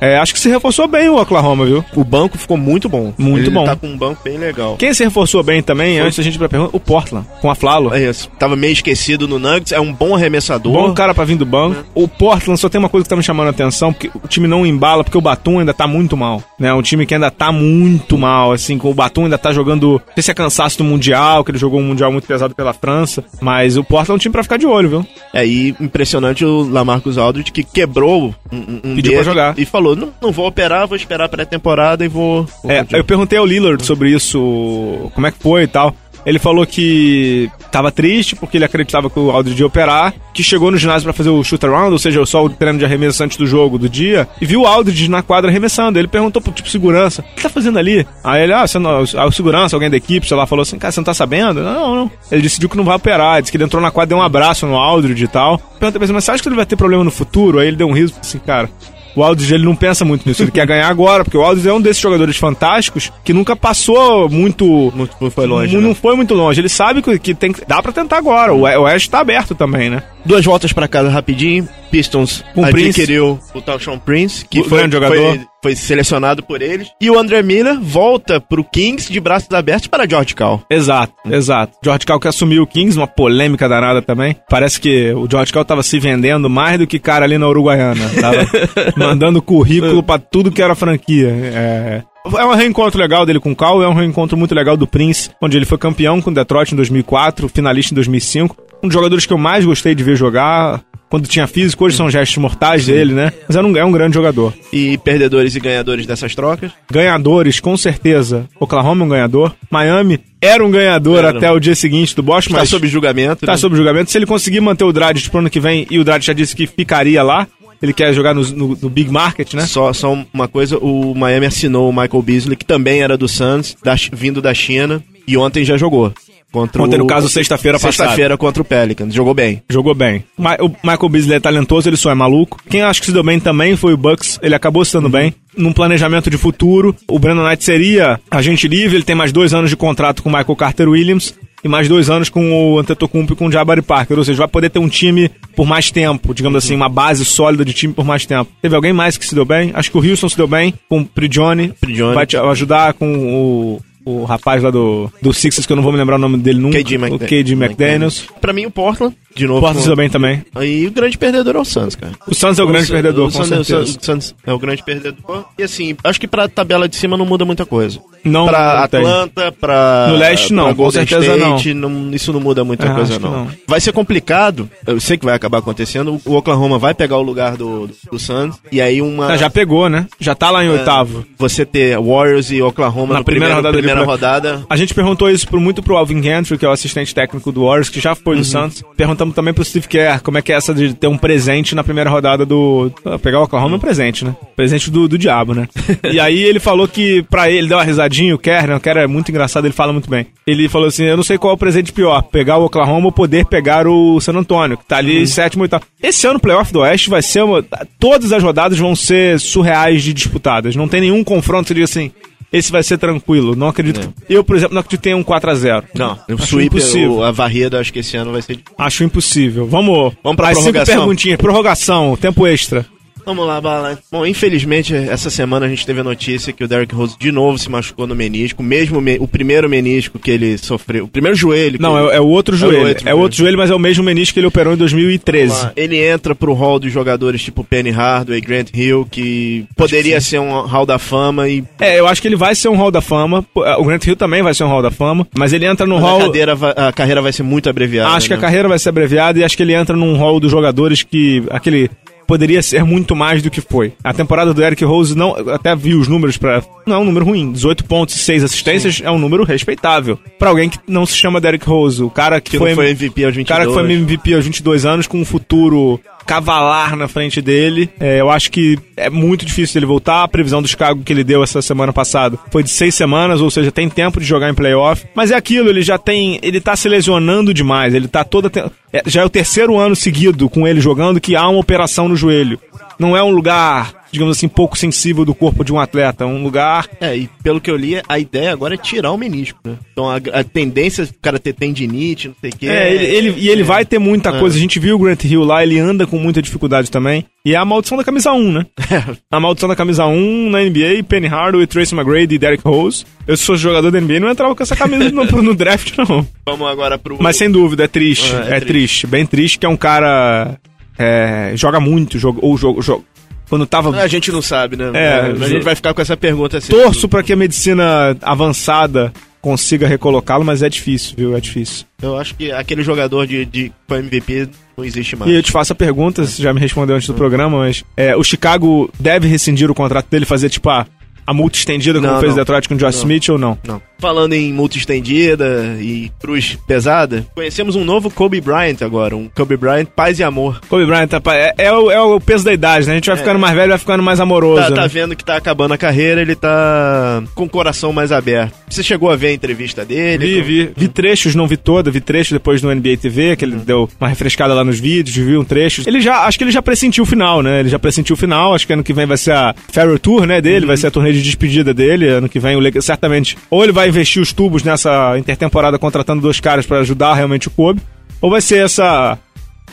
É, 0.00 0.18
acho 0.18 0.34
que 0.34 0.40
se 0.40 0.48
reforçou 0.48 0.86
bem 0.86 1.08
o 1.08 1.20
Oklahoma, 1.20 1.64
viu? 1.64 1.84
O 1.94 2.04
banco 2.04 2.36
ficou 2.36 2.56
muito 2.56 2.88
bom. 2.88 3.12
Muito 3.16 3.44
Ele 3.48 3.50
bom. 3.54 3.64
tá 3.64 3.76
com 3.76 3.86
um 3.86 3.96
banco 3.96 4.20
bem 4.22 4.36
legal. 4.38 4.76
Quem 4.76 4.92
se 4.92 5.04
reforçou 5.04 5.42
bem 5.42 5.62
também, 5.62 5.98
antes 5.98 6.16
da 6.16 6.22
gente 6.22 6.34
ir 6.34 6.38
pra 6.38 6.48
pergunta, 6.48 6.76
o 6.76 6.80
Portland, 6.80 7.26
com 7.40 7.50
a 7.50 7.54
Flalo. 7.54 7.94
É 7.94 8.02
isso. 8.02 8.30
Tava 8.38 8.56
meio 8.56 8.72
esquecido 8.72 9.26
no 9.26 9.38
Nuggets, 9.38 9.72
é 9.72 9.80
um 9.80 9.92
bom 9.92 10.14
arremessador. 10.14 10.72
Bom 10.72 10.94
cara 10.94 11.14
pra 11.14 11.24
vir 11.24 11.36
do 11.36 11.46
banco. 11.46 11.84
O 11.94 12.06
Portland 12.08 12.60
só 12.60 12.68
tem 12.68 12.78
uma 12.78 12.88
coisa 12.88 13.04
que 13.04 13.10
tá 13.10 13.16
me 13.16 13.22
chamando 13.22 13.48
a 13.48 13.50
atenção, 13.50 13.92
porque 13.92 14.10
o 14.14 14.28
time 14.28 14.46
não 14.46 14.66
embala, 14.66 15.02
porque 15.02 15.18
o 15.18 15.20
Batum 15.20 15.60
ainda 15.60 15.72
tá 15.72 15.86
muito 15.86 16.16
mal. 16.16 16.42
Né? 16.58 16.72
Um 16.72 16.82
time 16.82 17.06
que 17.06 17.14
ainda 17.14 17.30
tá 17.30 17.52
muito 17.52 18.18
mal, 18.18 18.52
assim, 18.52 18.78
com 18.78 18.90
o 18.90 18.94
Batum 18.94 19.24
ainda 19.24 19.38
tá 19.38 19.52
jogando. 19.52 19.92
Não 20.06 20.14
sei 20.14 20.22
se 20.22 20.30
é 20.30 20.34
cansaço 20.34 20.78
do 20.78 20.84
Mundial, 20.84 21.44
que 21.44 21.50
ele 21.50 21.58
jogou 21.58 21.80
um 21.80 21.84
Mundial 21.84 22.12
muito 22.12 22.26
pesado 22.26 22.54
pela 22.54 22.72
França. 22.72 23.24
Mas 23.40 23.76
o 23.76 23.84
Portland 23.84 24.12
é 24.12 24.14
um 24.14 24.18
time 24.18 24.32
pra 24.32 24.42
ficar 24.42 24.56
de 24.56 24.66
olho, 24.66 24.88
viu? 24.88 25.06
É, 25.32 25.46
e 25.46 25.74
impressionante 25.80 26.44
o 26.44 26.62
Lamarcus 26.62 27.18
Aldridge 27.18 27.52
que 27.52 27.62
quebrou 27.62 28.34
um, 28.52 28.80
um 28.84 28.96
Pediu 28.96 29.12
dedo 29.12 29.24
jogar. 29.36 29.54
e 29.58 29.64
falou, 29.64 29.94
não, 29.94 30.10
não 30.20 30.32
vou 30.32 30.46
operar, 30.46 30.86
vou 30.86 30.96
esperar 30.96 31.24
a 31.24 31.28
pré-temporada 31.28 32.04
e 32.04 32.08
vou... 32.08 32.44
vou 32.62 32.70
É, 32.70 32.78
continuar." 32.78 33.00
eu 33.00 33.04
perguntei 33.04 33.38
ao 33.38 33.46
Lillard 33.46 33.84
sobre 33.84 34.10
isso, 34.10 35.10
como 35.14 35.26
é 35.26 35.30
que 35.30 35.38
foi 35.38 35.64
e 35.64 35.68
tal. 35.68 35.94
Ele 36.24 36.40
falou 36.40 36.66
que 36.66 37.48
tava 37.70 37.92
triste 37.92 38.34
porque 38.34 38.56
ele 38.58 38.64
acreditava 38.64 39.08
que 39.08 39.16
o 39.16 39.30
Aldridge 39.30 39.60
ia 39.62 39.66
operar, 39.66 40.12
que 40.34 40.42
chegou 40.42 40.72
no 40.72 40.76
ginásio 40.76 41.04
pra 41.04 41.12
fazer 41.12 41.30
o 41.30 41.44
shoot 41.44 41.64
around, 41.64 41.92
ou 41.92 42.00
seja, 42.00 42.26
só 42.26 42.44
o 42.44 42.50
treino 42.50 42.80
de 42.80 42.84
arremesso 42.84 43.22
antes 43.22 43.36
do 43.36 43.46
jogo 43.46 43.78
do 43.78 43.88
dia, 43.88 44.26
e 44.40 44.44
viu 44.44 44.62
o 44.62 44.66
Aldridge 44.66 45.08
na 45.08 45.22
quadra 45.22 45.48
arremessando. 45.48 46.00
Ele 46.00 46.08
perguntou 46.08 46.42
pro 46.42 46.50
tipo 46.50 46.68
segurança: 46.68 47.22
"O 47.22 47.34
que 47.36 47.42
tá 47.44 47.48
fazendo 47.48 47.78
ali?" 47.78 48.04
Aí 48.24 48.42
ele: 48.42 48.52
"Ah, 48.52 48.66
você 48.66 48.76
não, 48.76 49.04
ah, 49.16 49.24
o 49.26 49.30
segurança, 49.30 49.76
alguém 49.76 49.88
da 49.88 49.96
equipe, 49.96 50.26
sei 50.26 50.36
lá, 50.36 50.48
falou 50.48 50.62
assim: 50.64 50.80
"Cara, 50.80 50.90
você 50.90 50.98
não 50.98 51.04
tá 51.04 51.14
sabendo?" 51.14 51.62
Não, 51.62 51.94
não. 51.94 52.10
Ele 52.32 52.42
decidiu 52.42 52.68
que 52.68 52.76
não 52.76 52.82
vai 52.84 52.96
operar, 52.96 53.40
disse 53.40 53.52
que 53.52 53.56
ele 53.56 53.62
entrou 53.64 53.80
na 53.80 53.92
quadra, 53.92 54.08
deu 54.08 54.18
um 54.18 54.22
abraço 54.22 54.66
no 54.66 54.74
Aldridge 54.76 55.22
e 55.22 55.28
tal. 55.28 55.58
Perguntei 55.78 55.92
pra 56.00 56.06
ele: 56.06 56.12
"Mas 56.12 56.24
você 56.24 56.32
acha 56.32 56.42
que 56.42 56.48
ele 56.48 56.56
vai 56.56 56.66
ter 56.66 56.74
problema 56.74 57.04
no 57.04 57.10
futuro?" 57.12 57.60
Aí 57.60 57.68
ele 57.68 57.76
deu 57.76 57.86
um 57.86 57.92
riso 57.92 58.14
assim, 58.20 58.40
cara, 58.40 58.68
o 59.16 59.22
Aldridge 59.24 59.54
ele 59.54 59.64
não 59.64 59.74
pensa 59.74 60.04
muito 60.04 60.28
nisso, 60.28 60.42
ele 60.42 60.50
quer 60.52 60.66
ganhar 60.66 60.88
agora, 60.88 61.24
porque 61.24 61.36
o 61.36 61.42
Aldridge 61.42 61.68
é 61.68 61.72
um 61.72 61.80
desses 61.80 62.00
jogadores 62.02 62.36
fantásticos 62.36 63.10
que 63.24 63.32
nunca 63.32 63.56
passou 63.56 64.28
muito. 64.28 64.92
Não 64.94 65.08
não 65.20 65.30
foi 65.30 65.46
longe, 65.46 65.74
Não 65.76 65.88
né? 65.88 65.94
foi 65.94 66.14
muito 66.14 66.34
longe. 66.34 66.60
Ele 66.60 66.68
sabe 66.68 67.02
que, 67.02 67.18
que 67.18 67.34
tem, 67.34 67.52
dá 67.66 67.82
pra 67.82 67.92
tentar 67.92 68.18
agora. 68.18 68.52
O 68.54 68.60
Oeste 68.62 69.10
tá 69.10 69.20
aberto 69.20 69.54
também, 69.54 69.90
né? 69.90 70.02
Duas 70.24 70.44
voltas 70.44 70.72
pra 70.72 70.86
casa 70.86 71.08
rapidinho. 71.08 71.68
Pistons 71.90 72.44
Com 72.54 72.62
o 72.62 72.70
Prince. 72.70 72.88
adquiriu 73.00 73.38
o 73.54 73.60
Townshawn 73.62 73.98
Prince, 73.98 74.44
que 74.44 74.60
O 74.60 74.64
foi, 74.64 74.78
grande 74.78 74.94
jogador. 74.94 75.16
foi, 75.16 75.40
foi 75.66 75.74
selecionado 75.74 76.44
por 76.44 76.62
eles. 76.62 76.92
E 77.00 77.10
o 77.10 77.18
André 77.18 77.42
Miller 77.42 77.80
volta 77.80 78.40
pro 78.40 78.62
Kings 78.62 79.12
de 79.12 79.18
braços 79.18 79.50
abertos 79.50 79.88
para 79.88 80.08
George 80.08 80.32
Cal. 80.32 80.62
Exato, 80.70 81.12
exato. 81.28 81.76
George 81.82 82.06
Cal 82.06 82.20
que 82.20 82.28
assumiu 82.28 82.62
o 82.62 82.66
Kings, 82.68 82.96
uma 82.96 83.08
polêmica 83.08 83.68
danada 83.68 84.00
também. 84.00 84.36
Parece 84.48 84.80
que 84.80 85.12
o 85.12 85.26
George 85.28 85.52
Cal 85.52 85.64
tava 85.64 85.82
se 85.82 85.98
vendendo 85.98 86.48
mais 86.48 86.78
do 86.78 86.86
que 86.86 87.00
cara 87.00 87.24
ali 87.24 87.36
na 87.36 87.48
Uruguaiana. 87.48 88.08
Tava 88.20 88.46
mandando 88.96 89.42
currículo 89.42 90.04
pra 90.04 90.20
tudo 90.20 90.52
que 90.52 90.62
era 90.62 90.76
franquia. 90.76 91.30
É. 91.30 92.02
É 92.38 92.44
um 92.44 92.54
reencontro 92.54 93.00
legal 93.00 93.26
dele 93.26 93.40
com 93.40 93.50
o 93.50 93.56
Cal, 93.56 93.82
é 93.82 93.88
um 93.88 93.94
reencontro 93.94 94.36
muito 94.36 94.54
legal 94.54 94.76
do 94.76 94.86
Prince, 94.86 95.30
onde 95.40 95.56
ele 95.56 95.66
foi 95.66 95.78
campeão 95.78 96.20
com 96.20 96.30
o 96.30 96.34
Detroit 96.34 96.72
em 96.72 96.76
2004, 96.76 97.48
finalista 97.48 97.92
em 97.92 97.96
2005. 97.96 98.56
Um 98.86 98.88
dos 98.88 98.94
jogadores 98.94 99.26
que 99.26 99.32
eu 99.32 99.38
mais 99.38 99.64
gostei 99.64 99.96
de 99.96 100.04
ver 100.04 100.14
jogar, 100.14 100.80
quando 101.10 101.26
tinha 101.26 101.46
físico, 101.48 101.84
hoje 101.84 101.96
são 101.96 102.08
gestos 102.08 102.36
mortais 102.38 102.86
dele, 102.86 103.12
né? 103.14 103.32
Mas 103.48 103.56
é 103.56 103.60
um, 103.60 103.76
é 103.76 103.84
um 103.84 103.90
grande 103.90 104.14
jogador. 104.14 104.54
E 104.72 104.96
perdedores 104.98 105.56
e 105.56 105.60
ganhadores 105.60 106.06
dessas 106.06 106.36
trocas. 106.36 106.70
Ganhadores, 106.88 107.58
com 107.58 107.76
certeza. 107.76 108.46
Oklahoma 108.60 109.02
é 109.02 109.06
um 109.06 109.08
ganhador. 109.08 109.52
Miami 109.68 110.20
era 110.40 110.64
um 110.64 110.70
ganhador 110.70 111.18
Era. 111.18 111.30
até 111.30 111.50
o 111.50 111.58
dia 111.58 111.74
seguinte 111.74 112.14
do 112.14 112.22
Boston, 112.22 112.50
Está 112.50 112.60
mas 112.60 112.68
sob 112.68 112.86
julgamento. 112.86 113.44
tá 113.44 113.52
né? 113.52 113.58
sob 113.58 113.74
julgamento. 113.76 114.08
Se 114.10 114.18
ele 114.18 114.24
conseguir 114.26 114.60
manter 114.60 114.84
o 114.84 114.92
Dragic 114.92 115.28
pro 115.30 115.40
ano 115.40 115.50
que 115.50 115.58
vem, 115.58 115.84
e 115.90 115.98
o 115.98 116.04
Dragic 116.04 116.26
já 116.26 116.32
disse 116.32 116.54
que 116.54 116.64
ficaria 116.68 117.24
lá, 117.24 117.48
ele 117.82 117.92
quer 117.92 118.12
jogar 118.14 118.34
no, 118.34 118.42
no- 118.52 118.78
no 118.82 118.88
Big 118.88 119.10
Market, 119.10 119.52
né? 119.54 119.66
Só, 119.66 119.92
só 119.92 120.16
uma 120.32 120.46
coisa, 120.46 120.78
o 120.78 121.12
Miami 121.12 121.46
assinou 121.46 121.90
o 121.90 121.92
Michael 121.92 122.22
Beasley, 122.22 122.56
que 122.56 122.64
também 122.64 123.02
era 123.02 123.16
do 123.18 123.26
Suns, 123.26 123.76
da 123.82 123.96
vindo 124.12 124.40
da 124.40 124.54
China, 124.54 125.02
e 125.26 125.36
ontem 125.36 125.64
já 125.64 125.76
jogou. 125.76 126.12
Contra 126.60 126.82
o- 126.82 126.98
no 126.98 127.06
caso, 127.06 127.28
sexta-feira 127.28 127.78
passada. 127.78 127.92
Sexta-feira 128.10 128.36
contra 128.36 128.62
o 128.62 128.64
Pelicans. 128.64 129.12
Jogou 129.14 129.34
bem. 129.34 129.62
Jogou 129.68 129.94
bem. 129.94 130.24
O 130.38 130.68
Michael 130.82 131.08
Beasley 131.08 131.36
é 131.36 131.40
talentoso, 131.40 131.88
ele 131.88 131.96
só 131.96 132.10
é 132.10 132.14
maluco. 132.14 132.58
Quem 132.68 132.82
acho 132.82 133.00
que 133.00 133.06
se 133.06 133.12
deu 133.12 133.22
bem 133.22 133.38
também 133.40 133.76
foi 133.76 133.92
o 133.92 133.96
Bucks. 133.96 134.38
Ele 134.42 134.54
acabou 134.54 134.84
se 134.84 134.92
dando 134.92 135.08
bem. 135.08 135.34
Num 135.56 135.72
planejamento 135.72 136.28
de 136.30 136.36
futuro, 136.36 136.94
o 137.08 137.18
Brandon 137.18 137.46
Knight 137.48 137.64
seria 137.64 138.20
agente 138.30 138.68
livre. 138.68 138.96
Ele 138.96 139.04
tem 139.04 139.16
mais 139.16 139.32
dois 139.32 139.54
anos 139.54 139.70
de 139.70 139.76
contrato 139.76 140.22
com 140.22 140.28
o 140.28 140.32
Michael 140.32 140.56
Carter 140.56 140.88
Williams 140.88 141.34
e 141.64 141.68
mais 141.68 141.88
dois 141.88 142.10
anos 142.10 142.28
com 142.28 142.52
o 142.74 142.78
Antetokounmpo 142.78 143.32
e 143.32 143.36
com 143.36 143.46
o 143.46 143.50
Jabari 143.52 143.80
Parker. 143.80 144.18
Ou 144.18 144.24
seja, 144.24 144.38
vai 144.38 144.48
poder 144.48 144.68
ter 144.70 144.78
um 144.78 144.88
time 144.88 145.30
por 145.56 145.66
mais 145.66 145.90
tempo, 145.90 146.34
digamos 146.34 146.62
assim, 146.62 146.74
uma 146.76 146.88
base 146.90 147.24
sólida 147.24 147.64
de 147.64 147.72
time 147.72 147.94
por 147.94 148.04
mais 148.04 148.26
tempo. 148.26 148.50
Teve 148.60 148.76
alguém 148.76 148.92
mais 148.92 149.16
que 149.16 149.26
se 149.26 149.34
deu 149.34 149.44
bem? 149.46 149.70
Acho 149.74 149.90
que 149.90 149.96
o 149.96 150.06
Houston 150.10 150.28
se 150.28 150.36
deu 150.36 150.46
bem 150.46 150.74
com 150.88 151.00
o 151.00 151.04
Prigione. 151.06 151.72
Prigione. 151.80 152.14
Vai 152.14 152.26
te 152.26 152.36
ajudar 152.36 152.92
com 152.92 153.06
o... 153.16 153.80
O 154.06 154.24
rapaz 154.24 154.62
lá 154.62 154.70
do, 154.70 155.10
do 155.20 155.32
Sixers, 155.34 155.66
que 155.66 155.72
eu 155.72 155.76
não 155.76 155.82
vou 155.82 155.90
me 155.92 155.98
lembrar 155.98 156.14
o 156.14 156.18
nome 156.18 156.38
dele 156.38 156.60
nunca. 156.60 156.78
KD 156.78 156.96
o 156.96 157.04
McDaniels. 157.04 157.28
KD 157.28 157.52
McDaniels. 157.52 158.28
Pra 158.40 158.52
mim, 158.52 158.64
o 158.64 158.70
Portland, 158.70 159.16
de 159.36 159.46
novo. 159.46 159.58
O 159.58 159.62
Portland 159.62 159.88
com- 159.88 159.96
bem 159.96 160.08
também. 160.10 160.44
Aí 160.54 160.86
o 160.86 160.90
grande 160.90 161.16
perdedor 161.18 161.56
é 161.56 161.58
o 161.60 161.64
Suns, 161.64 161.94
cara. 161.94 162.12
O 162.26 162.34
Suns 162.34 162.58
é 162.58 162.62
o 162.62 162.66
grande 162.66 162.90
perdedor, 162.90 163.28
o 163.28 163.32
com 163.32 163.42
é- 163.42 163.44
certeza. 163.44 163.98
O 163.98 164.04
Suns 164.04 164.34
é 164.46 164.52
o 164.52 164.58
grande 164.58 164.82
perdedor. 164.82 165.44
E 165.58 165.62
assim, 165.62 165.96
acho 166.02 166.18
que 166.20 166.26
pra 166.26 166.48
tabela 166.48 166.88
de 166.88 166.96
cima 166.96 167.16
não 167.16 167.26
muda 167.26 167.44
muita 167.44 167.64
coisa. 167.66 168.00
Não, 168.24 168.46
pra 168.46 168.80
não 168.80 168.88
tem. 168.88 169.00
Atlanta, 169.00 169.52
pra. 169.52 170.08
No 170.10 170.16
leste, 170.16 170.52
não, 170.52 170.64
pra 170.64 170.72
com 170.74 170.82
Golden 170.82 171.06
certeza 171.06 171.36
State, 171.36 171.74
não. 171.74 172.10
Isso 172.12 172.32
não 172.32 172.40
muda 172.40 172.64
muita 172.64 172.86
É, 172.86 172.94
coisa, 172.94 173.18
não. 173.18 173.30
não. 173.30 173.48
Vai 173.68 173.80
ser 173.80 173.92
complicado. 173.92 174.68
Eu 174.86 174.98
sei 174.98 175.16
que 175.16 175.24
vai 175.24 175.34
acabar 175.34 175.58
acontecendo. 175.58 176.20
O 176.24 176.34
Oklahoma 176.34 176.78
vai 176.78 176.92
pegar 176.94 177.18
o 177.18 177.22
lugar 177.22 177.56
do, 177.56 177.86
do, 177.86 177.94
do 178.12 178.18
Suns. 178.18 178.56
E 178.72 178.80
aí 178.80 179.00
uma. 179.02 179.28
Ah, 179.28 179.36
já 179.36 179.48
pegou, 179.50 179.88
né? 179.88 180.06
Já 180.18 180.34
tá 180.34 180.50
lá 180.50 180.64
em 180.64 180.68
oitavo. 180.70 181.24
Você 181.38 181.64
ter 181.64 181.98
Warriors 182.00 182.50
e 182.50 182.60
Oklahoma 182.62 183.14
Na 183.14 183.22
primeira 183.22 183.54
primeiro, 183.54 183.56
rodada 183.56 183.76
primeira 183.76 184.04
rodada. 184.04 184.66
A 184.68 184.76
gente 184.76 184.94
perguntou 184.94 185.30
isso 185.30 185.46
muito 185.56 185.82
pro 185.82 185.96
Alvin 185.96 186.20
Gentry, 186.22 186.58
que 186.58 186.64
é 186.64 186.68
o 186.68 186.72
assistente 186.72 187.14
técnico 187.14 187.52
do 187.52 187.64
Warriors, 187.64 187.88
que 187.88 188.00
já 188.00 188.14
foi 188.14 188.34
do 188.36 188.38
Uhum. 188.38 188.44
Santos. 188.44 188.82
Perguntamos 188.96 189.25
também 189.32 189.52
pro 189.54 189.64
Steve 189.64 189.88
Kerr 189.88 190.20
como 190.22 190.38
é 190.38 190.42
que 190.42 190.52
é 190.52 190.56
essa 190.56 190.74
de 190.74 190.94
ter 190.94 191.06
um 191.06 191.18
presente 191.18 191.74
na 191.74 191.84
primeira 191.84 192.08
rodada 192.10 192.44
do. 192.46 192.90
Ah, 193.04 193.18
Pegar 193.18 193.40
o 193.40 193.44
Oklahoma 193.44 193.74
é 193.74 193.76
um 193.76 193.80
presente, 193.80 194.24
né? 194.24 194.34
Presente 194.54 194.90
do, 194.90 195.08
do 195.08 195.18
diabo, 195.18 195.54
né? 195.54 195.68
e 196.12 196.18
aí 196.20 196.42
ele 196.42 196.58
falou 196.60 196.86
que 196.88 197.22
pra 197.24 197.50
ele, 197.50 197.68
deu 197.68 197.76
uma 197.78 197.84
risadinha, 197.84 198.34
o 198.34 198.38
Kerr, 198.38 198.66
né? 198.68 198.76
O 198.76 198.80
Kerr 198.80 198.98
é 198.98 199.06
muito 199.06 199.30
engraçado, 199.30 199.64
ele 199.66 199.74
fala 199.74 199.92
muito 199.92 200.08
bem. 200.10 200.26
Ele 200.46 200.68
falou 200.68 200.88
assim: 200.88 201.04
eu 201.04 201.16
não 201.16 201.24
sei 201.24 201.38
qual 201.38 201.52
é 201.52 201.54
o 201.54 201.58
presente 201.58 201.92
pior, 201.92 202.22
pegar 202.22 202.58
o 202.58 202.64
Oklahoma 202.64 203.06
ou 203.06 203.12
poder 203.12 203.46
pegar 203.46 203.86
o 203.86 204.20
San 204.20 204.34
Antonio, 204.34 204.76
que 204.76 204.84
tá 204.84 204.98
ali 204.98 205.20
Uhum. 205.20 205.26
sétimo 205.26 205.62
e 205.62 205.66
oitavo. 205.66 205.84
Esse 206.02 206.26
ano 206.26 206.36
o 206.38 206.40
playoff 206.40 206.72
do 206.72 206.80
Oeste 206.80 207.10
vai 207.10 207.22
ser 207.22 207.42
uma. 207.42 207.64
Todas 207.98 208.32
as 208.32 208.42
rodadas 208.42 208.78
vão 208.78 208.94
ser 208.94 209.40
surreais 209.40 210.02
de 210.02 210.12
disputadas. 210.12 210.76
Não 210.76 210.88
tem 210.88 211.00
nenhum 211.00 211.22
confronto 211.24 211.72
diga 211.74 211.84
assim. 211.84 212.10
Esse 212.52 212.70
vai 212.72 212.82
ser 212.82 212.96
tranquilo. 212.98 213.54
Não 213.56 213.68
acredito. 213.68 214.12
que- 214.26 214.32
Eu, 214.34 214.42
por 214.44 214.56
exemplo, 214.56 214.74
não 214.74 214.80
acredito 214.80 214.98
que 215.00 215.04
tenha 215.04 215.16
um 215.16 215.22
4x0. 215.24 215.84
Não, 215.94 216.12
o 216.28 216.34
Acho 216.34 216.46
sweep, 216.46 216.66
impossível. 216.76 217.22
a 217.24 217.30
varrida, 217.30 217.80
acho 217.80 217.92
que 217.92 217.98
esse 217.98 218.16
ano 218.16 218.32
vai 218.32 218.40
ser. 218.42 218.60
Acho 218.78 219.04
impossível. 219.04 219.66
Vamos, 219.66 220.14
Vamos 220.22 220.36
pra 220.36 220.48
as 220.48 220.58
cinco 220.58 220.70
prorrogação? 220.70 220.96
perguntinhas. 220.98 221.38
Prorrogação, 221.38 222.16
tempo 222.16 222.46
extra. 222.46 222.86
Vamos 223.26 223.44
lá, 223.46 223.60
Bala. 223.60 223.98
Bom, 224.10 224.24
infelizmente, 224.24 224.94
essa 224.94 225.28
semana 225.30 225.66
a 225.66 225.68
gente 225.68 225.84
teve 225.84 226.00
a 226.00 226.04
notícia 226.04 226.52
que 226.52 226.62
o 226.62 226.68
Derrick 226.68 226.94
Rose 226.94 227.16
de 227.18 227.32
novo 227.32 227.58
se 227.58 227.68
machucou 227.68 228.06
no 228.06 228.14
menisco, 228.14 228.62
mesmo 228.62 229.00
me- 229.00 229.16
o 229.18 229.26
primeiro 229.26 229.68
menisco 229.68 230.16
que 230.18 230.30
ele 230.30 230.56
sofreu, 230.56 231.04
o 231.04 231.08
primeiro 231.08 231.36
joelho. 231.36 231.76
que 231.76 231.82
Não, 231.82 231.98
ele, 231.98 232.10
é, 232.12 232.16
é 232.16 232.20
o 232.20 232.26
outro 232.28 232.56
joelho. 232.56 232.84
o 232.84 232.86
É 232.86 232.88
outro 232.90 233.16
o 233.16 233.20
outro 233.20 233.36
joelho, 233.38 233.58
mas 233.58 233.70
é 233.70 233.74
o 233.74 233.78
mesmo 233.80 234.04
menisco 234.04 234.34
que 234.34 234.40
ele 234.40 234.46
operou 234.46 234.74
em 234.74 234.76
2013. 234.76 235.48
Vamos 235.52 235.64
lá. 235.64 235.72
ele 235.76 235.96
entra 235.98 236.34
pro 236.34 236.52
hall 236.54 236.78
dos 236.78 236.92
jogadores 236.92 237.42
tipo 237.42 237.64
Penny 237.64 237.90
Hardaway, 237.90 238.40
Grant 238.40 238.68
Hill, 238.72 239.06
que 239.10 239.66
poderia 239.76 240.20
ser 240.20 240.38
um 240.38 240.60
hall 240.62 240.86
da 240.86 240.98
fama 240.98 241.48
e 241.48 241.64
É, 241.80 241.98
eu 241.98 242.06
acho 242.06 242.22
que 242.22 242.28
ele 242.28 242.36
vai 242.36 242.54
ser 242.54 242.68
um 242.68 242.76
Hall 242.76 242.90
da 242.92 243.00
Fama. 243.00 243.44
O 243.54 243.84
Grant 243.84 244.06
Hill 244.06 244.16
também 244.16 244.42
vai 244.42 244.54
ser 244.54 244.62
um 244.64 244.68
Hall 244.68 244.82
da 244.82 244.90
Fama. 244.90 245.26
Mas 245.36 245.52
ele 245.52 245.64
entra 245.66 245.86
no 245.86 245.96
a, 245.96 246.00
Hall. 246.00 246.20
cadeira 246.20 246.54
vai- 246.54 246.74
a 246.76 246.92
carreira 246.92 247.20
vai 247.20 247.32
ser 247.32 247.42
muito 247.42 247.68
abreviada. 247.68 248.10
Acho 248.10 248.28
que 248.28 248.34
a 248.34 248.36
né? 248.36 248.40
carreira 248.42 248.68
vai 248.68 248.78
ser 248.78 248.88
abreviada 248.90 249.38
e 249.38 249.44
acho 249.44 249.56
que 249.56 249.62
ele 249.62 249.72
entra 249.74 249.96
num 249.96 250.16
hall 250.16 250.38
dos 250.38 250.50
jogadores 250.50 251.02
que 251.02 251.42
aquele 251.50 251.90
poderia 252.26 252.62
ser 252.62 252.84
muito 252.84 253.14
mais 253.14 253.42
do 253.42 253.50
que 253.50 253.60
foi. 253.60 253.92
A 254.02 254.12
temporada 254.12 254.52
do 254.52 254.62
Eric 254.62 254.84
Rose 254.84 255.16
não, 255.16 255.34
até 255.50 255.74
vi 255.76 255.94
os 255.94 256.08
números 256.08 256.36
para 256.36 256.62
não 256.86 256.96
é 256.96 256.98
um 256.98 257.04
número 257.04 257.24
ruim, 257.26 257.52
18 257.52 257.84
pontos 257.84 258.14
e 258.14 258.18
6 258.18 258.44
assistências 258.44 259.00
é 259.02 259.10
um 259.10 259.18
número 259.18 259.42
respeitável 259.44 260.18
Pra 260.38 260.50
alguém 260.50 260.68
que 260.68 260.78
não 260.86 261.04
se 261.04 261.16
chama 261.16 261.40
Derrick 261.40 261.66
Rose, 261.66 262.02
o 262.02 262.10
cara 262.10 262.40
que, 262.40 262.52
Que 262.52 262.58
foi 262.58 262.74
foi 262.74 262.90
MVP 262.90 263.24
aos 263.24 263.34
22. 263.34 263.44
o 263.44 263.48
cara 263.48 263.66
que 263.66 263.72
foi 263.72 263.92
MVP 263.92 264.34
aos 264.34 264.44
22 264.44 264.86
anos 264.86 265.06
com 265.06 265.20
um 265.20 265.24
futuro 265.24 266.00
cavalar 266.26 266.96
na 266.96 267.08
frente 267.08 267.40
dele. 267.40 267.88
É, 268.00 268.20
eu 268.20 268.30
acho 268.30 268.50
que 268.50 268.78
é 268.96 269.08
muito 269.08 269.44
difícil 269.46 269.74
dele 269.74 269.86
voltar. 269.86 270.22
A 270.24 270.28
previsão 270.28 270.60
do 270.60 270.68
Chicago 270.68 271.02
que 271.04 271.12
ele 271.12 271.24
deu 271.24 271.42
essa 271.42 271.62
semana 271.62 271.92
passada 271.92 272.38
foi 272.50 272.62
de 272.62 272.70
seis 272.70 272.94
semanas, 272.94 273.40
ou 273.40 273.50
seja, 273.50 273.70
tem 273.70 273.88
tempo 273.88 274.18
de 274.20 274.26
jogar 274.26 274.50
em 274.50 274.54
playoff. 274.54 275.04
Mas 275.14 275.30
é 275.30 275.36
aquilo, 275.36 275.68
ele 275.68 275.82
já 275.82 275.96
tem. 275.96 276.38
Ele 276.42 276.60
tá 276.60 276.74
se 276.76 276.88
lesionando 276.88 277.54
demais. 277.54 277.94
Ele 277.94 278.08
tá 278.08 278.24
toda. 278.24 278.50
te- 278.50 278.64
é, 278.92 279.02
já 279.06 279.22
é 279.22 279.24
o 279.24 279.30
terceiro 279.30 279.78
ano 279.78 279.94
seguido 279.96 280.48
com 280.50 280.66
ele 280.66 280.80
jogando 280.80 281.20
que 281.20 281.36
há 281.36 281.48
uma 281.48 281.60
operação 281.60 282.08
no 282.08 282.16
joelho. 282.16 282.58
Não 282.98 283.16
é 283.16 283.22
um 283.22 283.30
lugar, 283.30 284.06
digamos 284.10 284.36
assim, 284.36 284.48
pouco 284.48 284.76
sensível 284.78 285.24
do 285.24 285.34
corpo 285.34 285.62
de 285.64 285.72
um 285.72 285.78
atleta. 285.78 286.24
É 286.24 286.26
um 286.26 286.42
lugar 286.42 286.88
É, 287.00 287.16
e 287.16 287.28
pelo 287.42 287.60
que 287.60 287.70
eu 287.70 287.76
li, 287.76 288.00
a 288.08 288.18
ideia 288.18 288.52
agora 288.52 288.74
é 288.74 288.78
tirar 288.78 289.12
o 289.12 289.18
menisco, 289.18 289.58
né? 289.64 289.74
Então 289.92 290.08
a, 290.10 290.16
a 290.16 290.42
tendência 290.44 291.02
é 291.02 291.04
o 291.04 291.08
cara 291.20 291.38
ter 291.38 291.52
tendinite, 291.52 292.28
não 292.28 292.34
sei 292.40 292.50
o 292.50 292.56
quê. 292.56 292.66
É, 292.68 292.92
ele, 292.94 293.04
ele- 293.04 293.34
e 293.38 293.48
ele 293.48 293.62
vai 293.62 293.84
ter 293.84 293.98
muita 293.98 294.30
É. 294.30 294.38
coisa. 294.38 294.56
A 294.56 294.60
gente 294.60 294.78
viu 294.78 294.96
o 294.96 294.98
Grant 294.98 295.22
Hill 295.24 295.44
lá, 295.44 295.62
ele 295.62 295.78
anda 295.78 296.06
com 296.06 296.18
muita 296.18 296.40
dificuldade 296.40 296.90
também. 296.90 297.24
E 297.44 297.52
é 297.54 297.56
a 297.56 297.64
maldição 297.64 297.96
da 297.98 298.02
camisa 298.04 298.32
1, 298.32 298.52
né? 298.52 298.66
a 299.30 299.38
maldição 299.38 299.68
da 299.68 299.76
camisa 299.76 300.04
1 300.06 300.50
na 300.50 300.60
NBA, 300.64 301.04
Penny 301.08 301.26
Hardaway, 301.28 301.66
Tracy 301.66 301.94
McGrady 301.94 302.34
e 302.34 302.38
Derrick 302.38 302.62
Rose. 302.66 303.04
Eu 303.26 303.36
fosse 303.36 303.62
jogador 303.62 303.90
da 303.90 304.00
NBA 304.00 304.20
não 304.20 304.30
entrava 304.30 304.54
com 304.54 304.62
essa 304.62 304.74
camisa 304.74 305.10
no, 305.10 305.24
no 305.24 305.54
draft, 305.54 305.92
não. 305.98 306.26
Vamos 306.46 306.66
agora 306.68 306.98
pro. 306.98 307.18
Mas 307.22 307.36
sem 307.36 307.50
dúvida, 307.50 307.84
é 307.84 307.88
triste. 307.88 308.34
É, 308.34 308.54
É, 308.54 308.56
é 308.56 308.60
triste. 308.60 309.06
Bem 309.06 309.26
triste 309.26 309.58
que 309.58 309.66
é 309.66 309.68
um 309.68 309.76
cara... 309.76 310.58
é, 310.98 311.52
joga 311.54 311.80
muito, 311.80 312.18
joga, 312.18 312.38
ou 312.42 312.56
joga... 312.56 312.82
joga 312.82 313.02
quando 313.48 313.64
tava... 313.64 313.90
A 313.96 314.08
gente 314.08 314.32
não 314.32 314.42
sabe, 314.42 314.76
né? 314.76 314.90
É, 314.92 315.20
a 315.20 315.48
gente 315.48 315.62
vai 315.62 315.76
ficar 315.76 315.94
com 315.94 316.02
essa 316.02 316.16
pergunta 316.16 316.58
assim. 316.58 316.72
Torço 316.72 317.08
pra 317.08 317.22
que 317.22 317.32
a 317.32 317.36
medicina 317.36 318.16
avançada 318.20 319.12
consiga 319.40 319.86
recolocá-lo, 319.86 320.44
mas 320.44 320.60
é 320.64 320.68
difícil, 320.68 321.14
viu? 321.16 321.36
É 321.36 321.40
difícil. 321.40 321.86
Eu 322.02 322.18
acho 322.18 322.34
que 322.34 322.50
aquele 322.50 322.82
jogador 322.82 323.24
de, 323.28 323.44
de 323.44 323.72
MVP 323.88 324.48
não 324.76 324.84
existe 324.84 325.14
mais. 325.14 325.30
E 325.30 325.36
eu 325.36 325.42
te 325.44 325.52
faço 325.52 325.72
a 325.72 325.76
pergunta, 325.76 326.24
você 326.26 326.42
já 326.42 326.52
me 326.52 326.58
respondeu 326.58 326.96
antes 326.96 327.06
do 327.06 327.14
programa, 327.14 327.58
mas 327.58 327.84
é, 327.96 328.16
o 328.16 328.24
Chicago 328.24 328.90
deve 328.98 329.28
rescindir 329.28 329.70
o 329.70 329.74
contrato 329.74 330.08
dele, 330.10 330.24
fazer 330.24 330.50
tipo 330.50 330.68
a, 330.68 330.84
a 331.24 331.32
multa 331.32 331.56
estendida 331.56 332.00
como 332.00 332.12
Não, 332.12 332.20
fez 332.20 332.32
o. 332.32 332.36
Detroit 332.36 332.68
com 332.68 332.74
o 332.74 332.76
Josh 332.76 332.96
Não. 332.96 333.02
Smith 333.02 333.28
ou 333.28 333.38
não? 333.38 333.56
Não. 333.64 333.80
Falando 333.98 334.34
em 334.34 334.52
multa 334.52 334.76
estendida 334.76 335.76
e 335.80 336.10
cruz 336.20 336.58
pesada, 336.66 337.26
conhecemos 337.34 337.76
um 337.76 337.84
novo 337.84 338.10
Kobe 338.10 338.40
Bryant 338.40 338.82
agora. 338.82 339.16
Um 339.16 339.28
Kobe 339.34 339.56
Bryant 339.56 339.86
paz 339.86 340.18
e 340.18 340.22
amor. 340.22 340.60
Kobe 340.68 340.84
Bryant 340.84 341.08
tá, 341.08 341.20
é, 341.34 341.54
é 341.56 341.72
o, 341.72 341.90
é 341.90 342.00
o 342.00 342.20
peso 342.20 342.44
da 342.44 342.52
idade, 342.52 342.86
né? 342.86 342.92
A 342.92 342.96
gente 342.96 343.08
vai 343.08 343.16
ficando 343.16 343.38
mais 343.38 343.54
velho, 343.54 343.70
vai 343.70 343.78
ficando 343.78 344.02
mais 344.02 344.20
amoroso. 344.20 344.68
Tá, 344.68 344.74
tá 344.74 344.82
né? 344.82 344.88
vendo 344.88 345.16
que 345.16 345.24
tá 345.24 345.36
acabando 345.36 345.72
a 345.72 345.78
carreira, 345.78 346.20
ele 346.20 346.34
tá 346.34 347.22
com 347.34 347.44
o 347.44 347.48
coração 347.48 347.92
mais 347.92 348.12
aberto. 348.12 348.54
Você 348.68 348.82
chegou 348.82 349.10
a 349.10 349.16
ver 349.16 349.28
a 349.28 349.32
entrevista 349.32 349.84
dele? 349.84 350.26
Vi, 350.26 350.42
vi, 350.42 350.70
vi 350.76 350.88
trechos, 350.88 351.34
não 351.34 351.46
vi 351.46 351.56
toda, 351.56 351.90
vi 351.90 352.00
trechos 352.00 352.32
depois 352.32 352.60
no 352.60 352.74
NBA 352.74 352.96
TV, 353.00 353.36
que 353.36 353.44
ele 353.44 353.56
deu 353.56 353.88
uma 353.98 354.08
refrescada 354.08 354.52
lá 354.52 354.64
nos 354.64 354.78
vídeos, 354.78 355.16
vi 355.16 355.36
um 355.36 355.44
trecho. 355.44 355.82
Ele 355.86 356.00
já, 356.00 356.26
acho 356.26 356.36
que 356.36 356.44
ele 356.44 356.50
já 356.50 356.60
pressentiu 356.60 357.04
o 357.04 357.06
final, 357.06 357.42
né? 357.42 357.60
Ele 357.60 357.68
já 357.68 357.78
pressentiu 357.78 358.14
o 358.14 358.16
final, 358.16 358.54
acho 358.54 358.66
que 358.66 358.72
ano 358.72 358.84
que 358.84 358.92
vem 358.92 359.06
vai 359.06 359.16
ser 359.16 359.32
a 359.32 359.54
Farrell 359.72 359.98
Tour, 359.98 360.26
né, 360.26 360.40
dele, 360.40 360.66
vai 360.66 360.76
ser 360.76 360.88
a 360.88 360.90
turnê 360.90 361.12
de 361.12 361.22
despedida 361.22 361.72
dele, 361.72 362.08
ano 362.08 362.28
que 362.28 362.38
vem 362.38 362.56
certamente, 362.80 363.36
ou 363.50 363.62
ele 363.62 363.72
vai 363.72 363.85
investir 363.88 364.22
os 364.22 364.32
tubos 364.32 364.62
nessa 364.62 365.18
intertemporada 365.18 365.78
contratando 365.78 366.22
dois 366.22 366.40
caras 366.40 366.66
pra 366.66 366.78
ajudar 366.80 367.14
realmente 367.14 367.48
o 367.48 367.50
Kobe, 367.50 367.80
ou 368.20 368.30
vai 368.30 368.40
ser 368.40 368.64
essa 368.64 369.18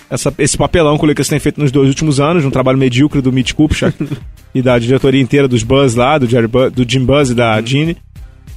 essa, 0.09 0.33
esse 0.37 0.57
papelão 0.57 0.97
que 0.97 1.03
o 1.03 1.07
Lakers 1.07 1.27
tem 1.27 1.39
feito 1.39 1.59
nos 1.59 1.71
dois 1.71 1.89
últimos 1.89 2.19
anos, 2.19 2.45
um 2.45 2.51
trabalho 2.51 2.77
medíocre 2.77 3.21
do 3.21 3.31
Mitch 3.31 3.53
Kupchak 3.53 3.97
e 4.53 4.61
da 4.61 4.77
diretoria 4.77 5.21
inteira 5.21 5.47
dos 5.47 5.63
Buzz 5.63 5.95
lá, 5.95 6.17
do, 6.17 6.27
Jerry 6.27 6.47
Buzz, 6.47 6.71
do 6.71 6.85
Jim 6.87 7.03
Buzz 7.03 7.31
e 7.31 7.35
da 7.35 7.59
Ginny. 7.61 7.97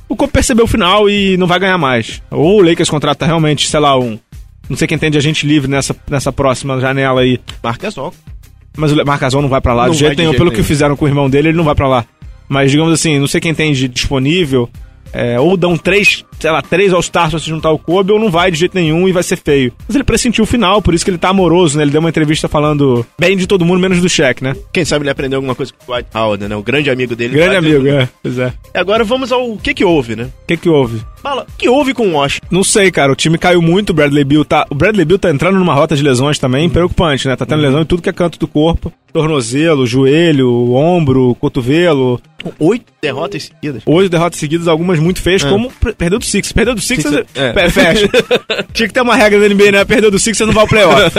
O 0.09 0.15
Kobe 0.15 0.33
percebeu 0.33 0.67
o 0.67 0.69
final 0.69 1.09
e 1.09 1.37
não 1.37 1.47
vai 1.47 1.59
ganhar 1.59 1.79
mais. 1.79 2.23
Ou 2.31 2.61
o 2.61 2.63
Lakers 2.63 2.91
contrata 2.91 3.27
realmente, 3.27 3.69
sei 3.69 3.81
lá, 3.81 3.99
um. 3.99 4.19
Não 4.69 4.77
sei 4.77 4.87
quem 4.87 4.99
tem 4.99 5.11
de 5.11 5.19
agente 5.19 5.47
livre 5.47 5.69
nessa, 5.71 5.97
nessa 6.09 6.33
próxima 6.33 6.81
janela 6.81 7.23
aí. 7.23 7.41
Só. 7.91 8.13
Mas 8.77 8.93
o 8.93 9.05
Marcasol 9.05 9.43
não 9.43 9.49
vai 9.49 9.61
pra 9.61 9.73
lá 9.73 9.85
Não 9.85 9.91
vai 9.91 9.99
jeito 9.99 10.19
nenhum. 10.19 10.31
jeito 10.31 10.39
Pelo 10.39 10.51
nenhum. 10.51 10.63
que 10.63 10.67
fizeram 10.67 10.97
com 10.97 11.05
o 11.07 11.09
irmão 11.09 11.31
dele, 11.31 11.49
ele 11.49 11.57
não 11.57 11.65
vai 11.65 11.75
pra 11.75 11.89
lá. 11.89 12.05
Mas 12.49 12.71
digamos 12.71 12.93
assim, 12.93 13.19
não 13.19 13.27
sei 13.27 13.41
quem 13.41 13.55
tem 13.55 13.73
de 13.73 13.89
disponível. 13.89 14.69
É, 15.13 15.39
ou 15.39 15.57
dão 15.57 15.77
três, 15.77 16.25
sei 16.39 16.51
lá, 16.51 16.63
três 16.63 16.93
All-Stars 16.93 17.31
pra 17.31 17.39
se 17.41 17.47
juntar 17.49 17.69
ao 17.69 17.79
Kobe, 17.79 18.13
ou 18.13 18.19
não 18.19 18.31
vai 18.31 18.51
de 18.51 18.59
jeito 18.59 18.75
nenhum 18.75 19.09
e 19.09 19.13
vai 19.13 19.23
ser 19.23 19.37
feio. 19.37 19.73
Mas 19.87 19.95
ele 19.95 20.05
pressentiu 20.05 20.45
o 20.45 20.47
final, 20.47 20.81
por 20.83 20.95
isso 20.95 21.05
que 21.05 21.11
ele 21.11 21.19
tá 21.19 21.29
amoroso, 21.31 21.77
né? 21.77 21.85
Ele 21.85 21.91
deu 21.91 22.01
uma 22.01 22.09
entrevista 22.11 22.49
falando 22.49 23.05
bem 23.19 23.37
de 23.37 23.47
todo 23.47 23.65
mundo, 23.65 23.81
menos 23.81 24.01
do 24.01 24.09
Shaq, 24.09 24.43
né? 24.43 24.55
Quem 24.73 24.85
sabe 24.85 25.03
ele 25.05 25.11
aprendeu 25.11 25.39
alguma 25.39 25.55
coisa 25.55 25.73
com 25.73 25.85
o 25.93 25.95
Dwight 25.95 26.09
Howard, 26.15 26.49
né? 26.49 26.57
O 26.57 26.63
grande 26.63 26.91
amigo 26.91 27.15
dele. 27.17 27.35
Grande 27.35 27.57
amigo, 27.57 27.87
Howard. 27.87 28.05
é. 28.05 28.09
Pois 28.23 28.39
é. 28.39 28.53
Agora 28.75 29.05
vamos 29.05 29.33
ao 29.33 29.57
que 29.57 29.75
que 29.75 29.85
houve, 29.85 30.17
né? 30.17 30.25
O 30.25 30.47
que 30.47 30.57
que 30.57 30.69
houve? 30.69 31.01
Fala, 31.23 31.43
o 31.43 31.57
que 31.59 31.69
houve 31.69 31.93
com 31.93 32.09
o 32.09 32.13
Washington? 32.13 32.47
Não 32.51 32.63
sei, 32.63 32.91
cara. 32.91 33.11
O 33.13 33.17
time 33.17 33.37
caiu 33.37 33.61
muito. 33.61 33.91
O 33.91 33.95
Bradley 33.95 34.23
Bill 34.25 34.45
tá. 34.45 34.65
O 34.71 34.75
Bradley 34.75 35.05
Bill 35.05 35.19
tá 35.19 35.31
entrando 35.31 35.59
numa 35.59 35.75
rota 35.75 35.97
de 35.97 36.03
lesões 36.03 36.39
também 36.39 36.69
preocupante, 36.69 37.27
né? 37.27 37.35
Tá 37.35 37.45
tendo 37.45 37.63
lesão 37.63 37.81
em 37.83 37.85
tudo 37.85 38.03
que 38.03 38.09
é 38.09 38.13
canto 38.13 38.39
do 38.39 38.47
corpo. 38.47 38.93
Tornozelo, 39.13 39.87
joelho, 39.87 40.73
ombro, 40.75 41.35
cotovelo. 41.41 42.21
Oito 42.61 42.85
derrotas 43.03 43.45
seguidas. 43.45 43.83
Oito 43.87 44.11
derrotas 44.11 44.39
seguidas, 44.39 44.69
algumas 44.69 44.99
muito 45.01 45.21
feias, 45.23 45.43
É. 45.45 45.49
como 45.49 45.71
per- 45.71 45.95
perdeu 45.97 46.19
do 46.19 46.25
Six. 46.27 46.53
Perdeu 46.53 46.75
do 46.75 46.81
Six, 46.81 47.03
Sixers, 47.03 47.27
você- 47.35 47.41
é. 47.41 47.71
Fecha. 47.71 48.09
Tinha 48.73 48.89
que 48.89 48.95
ter 48.95 49.01
uma 49.01 49.15
regra 49.17 49.41
da 49.41 49.49
NBA, 49.55 49.73
né? 49.73 49.85
Perdeu 49.85 50.11
do 50.11 50.19
Six, 50.19 50.37
você 50.39 50.45
não 50.47 50.53
vai 50.53 50.63
ao 50.63 50.69
playoff. 50.69 51.13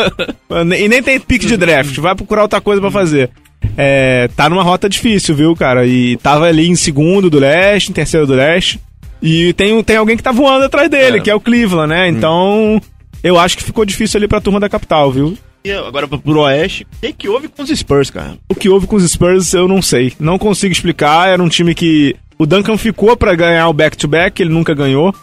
e 0.80 0.88
nem 0.88 1.02
tem 1.04 1.20
pique 1.20 1.46
de 1.46 1.58
draft. 1.58 1.98
Vai 1.98 2.16
procurar 2.16 2.44
outra 2.44 2.62
coisa 2.62 2.82
pra 2.82 2.92
fazer. 2.92 3.30
É, 3.78 4.30
tá 4.36 4.50
numa 4.50 4.64
rota 4.64 4.88
difícil, 4.88 5.36
viu, 5.36 5.56
cara? 5.56 5.86
E 5.86 6.18
tava 6.18 6.46
ali 6.46 6.68
em 6.68 6.76
segundo 6.76 7.30
do 7.30 7.40
leste, 7.40 7.90
em 7.90 7.94
terceiro 7.94 8.26
do 8.28 8.34
leste. 8.34 8.80
E 9.22 9.52
tem, 9.54 9.82
tem 9.84 9.98
alguém 9.98 10.16
que 10.16 10.22
tá 10.24 10.32
voando 10.32 10.66
atrás 10.66 10.90
dele, 10.90 11.18
É. 11.18 11.22
que 11.22 11.30
é 11.30 11.36
o 11.36 11.40
Cleveland, 11.40 11.90
né? 11.90 12.08
Então, 12.08 12.80
eu 13.24 13.38
acho 13.40 13.58
que 13.58 13.64
ficou 13.64 13.84
difícil 13.84 14.18
ali 14.20 14.28
pra 14.28 14.40
turma 14.42 14.60
da 14.60 14.70
capital, 14.70 15.12
viu? 15.12 15.38
Agora 15.86 16.08
pro 16.08 16.40
Oeste, 16.40 16.88
o 17.04 17.14
que 17.14 17.28
houve 17.28 17.50
com 17.50 17.62
os 17.62 17.70
Spurs, 17.70 18.10
cara? 18.10 18.38
O 18.48 18.56
que 18.56 18.70
houve 18.70 18.88
com 18.88 18.96
os 18.96 19.04
Spurs, 19.12 19.54
eu 19.54 19.68
não 19.68 19.82
sei. 19.82 20.14
Não 20.18 20.38
consigo 20.38 20.72
explicar. 20.72 21.28
Era 21.28 21.44
um 21.44 21.50
time 21.50 21.76
que. 21.76 22.16
O 22.40 22.46
Duncan 22.46 22.78
ficou 22.78 23.16
pra 23.18 23.34
ganhar 23.36 23.68
o 23.68 23.74
back-to-back, 23.74 24.42
ele 24.42 24.52
nunca 24.52 24.74
ganhou. 24.74 25.14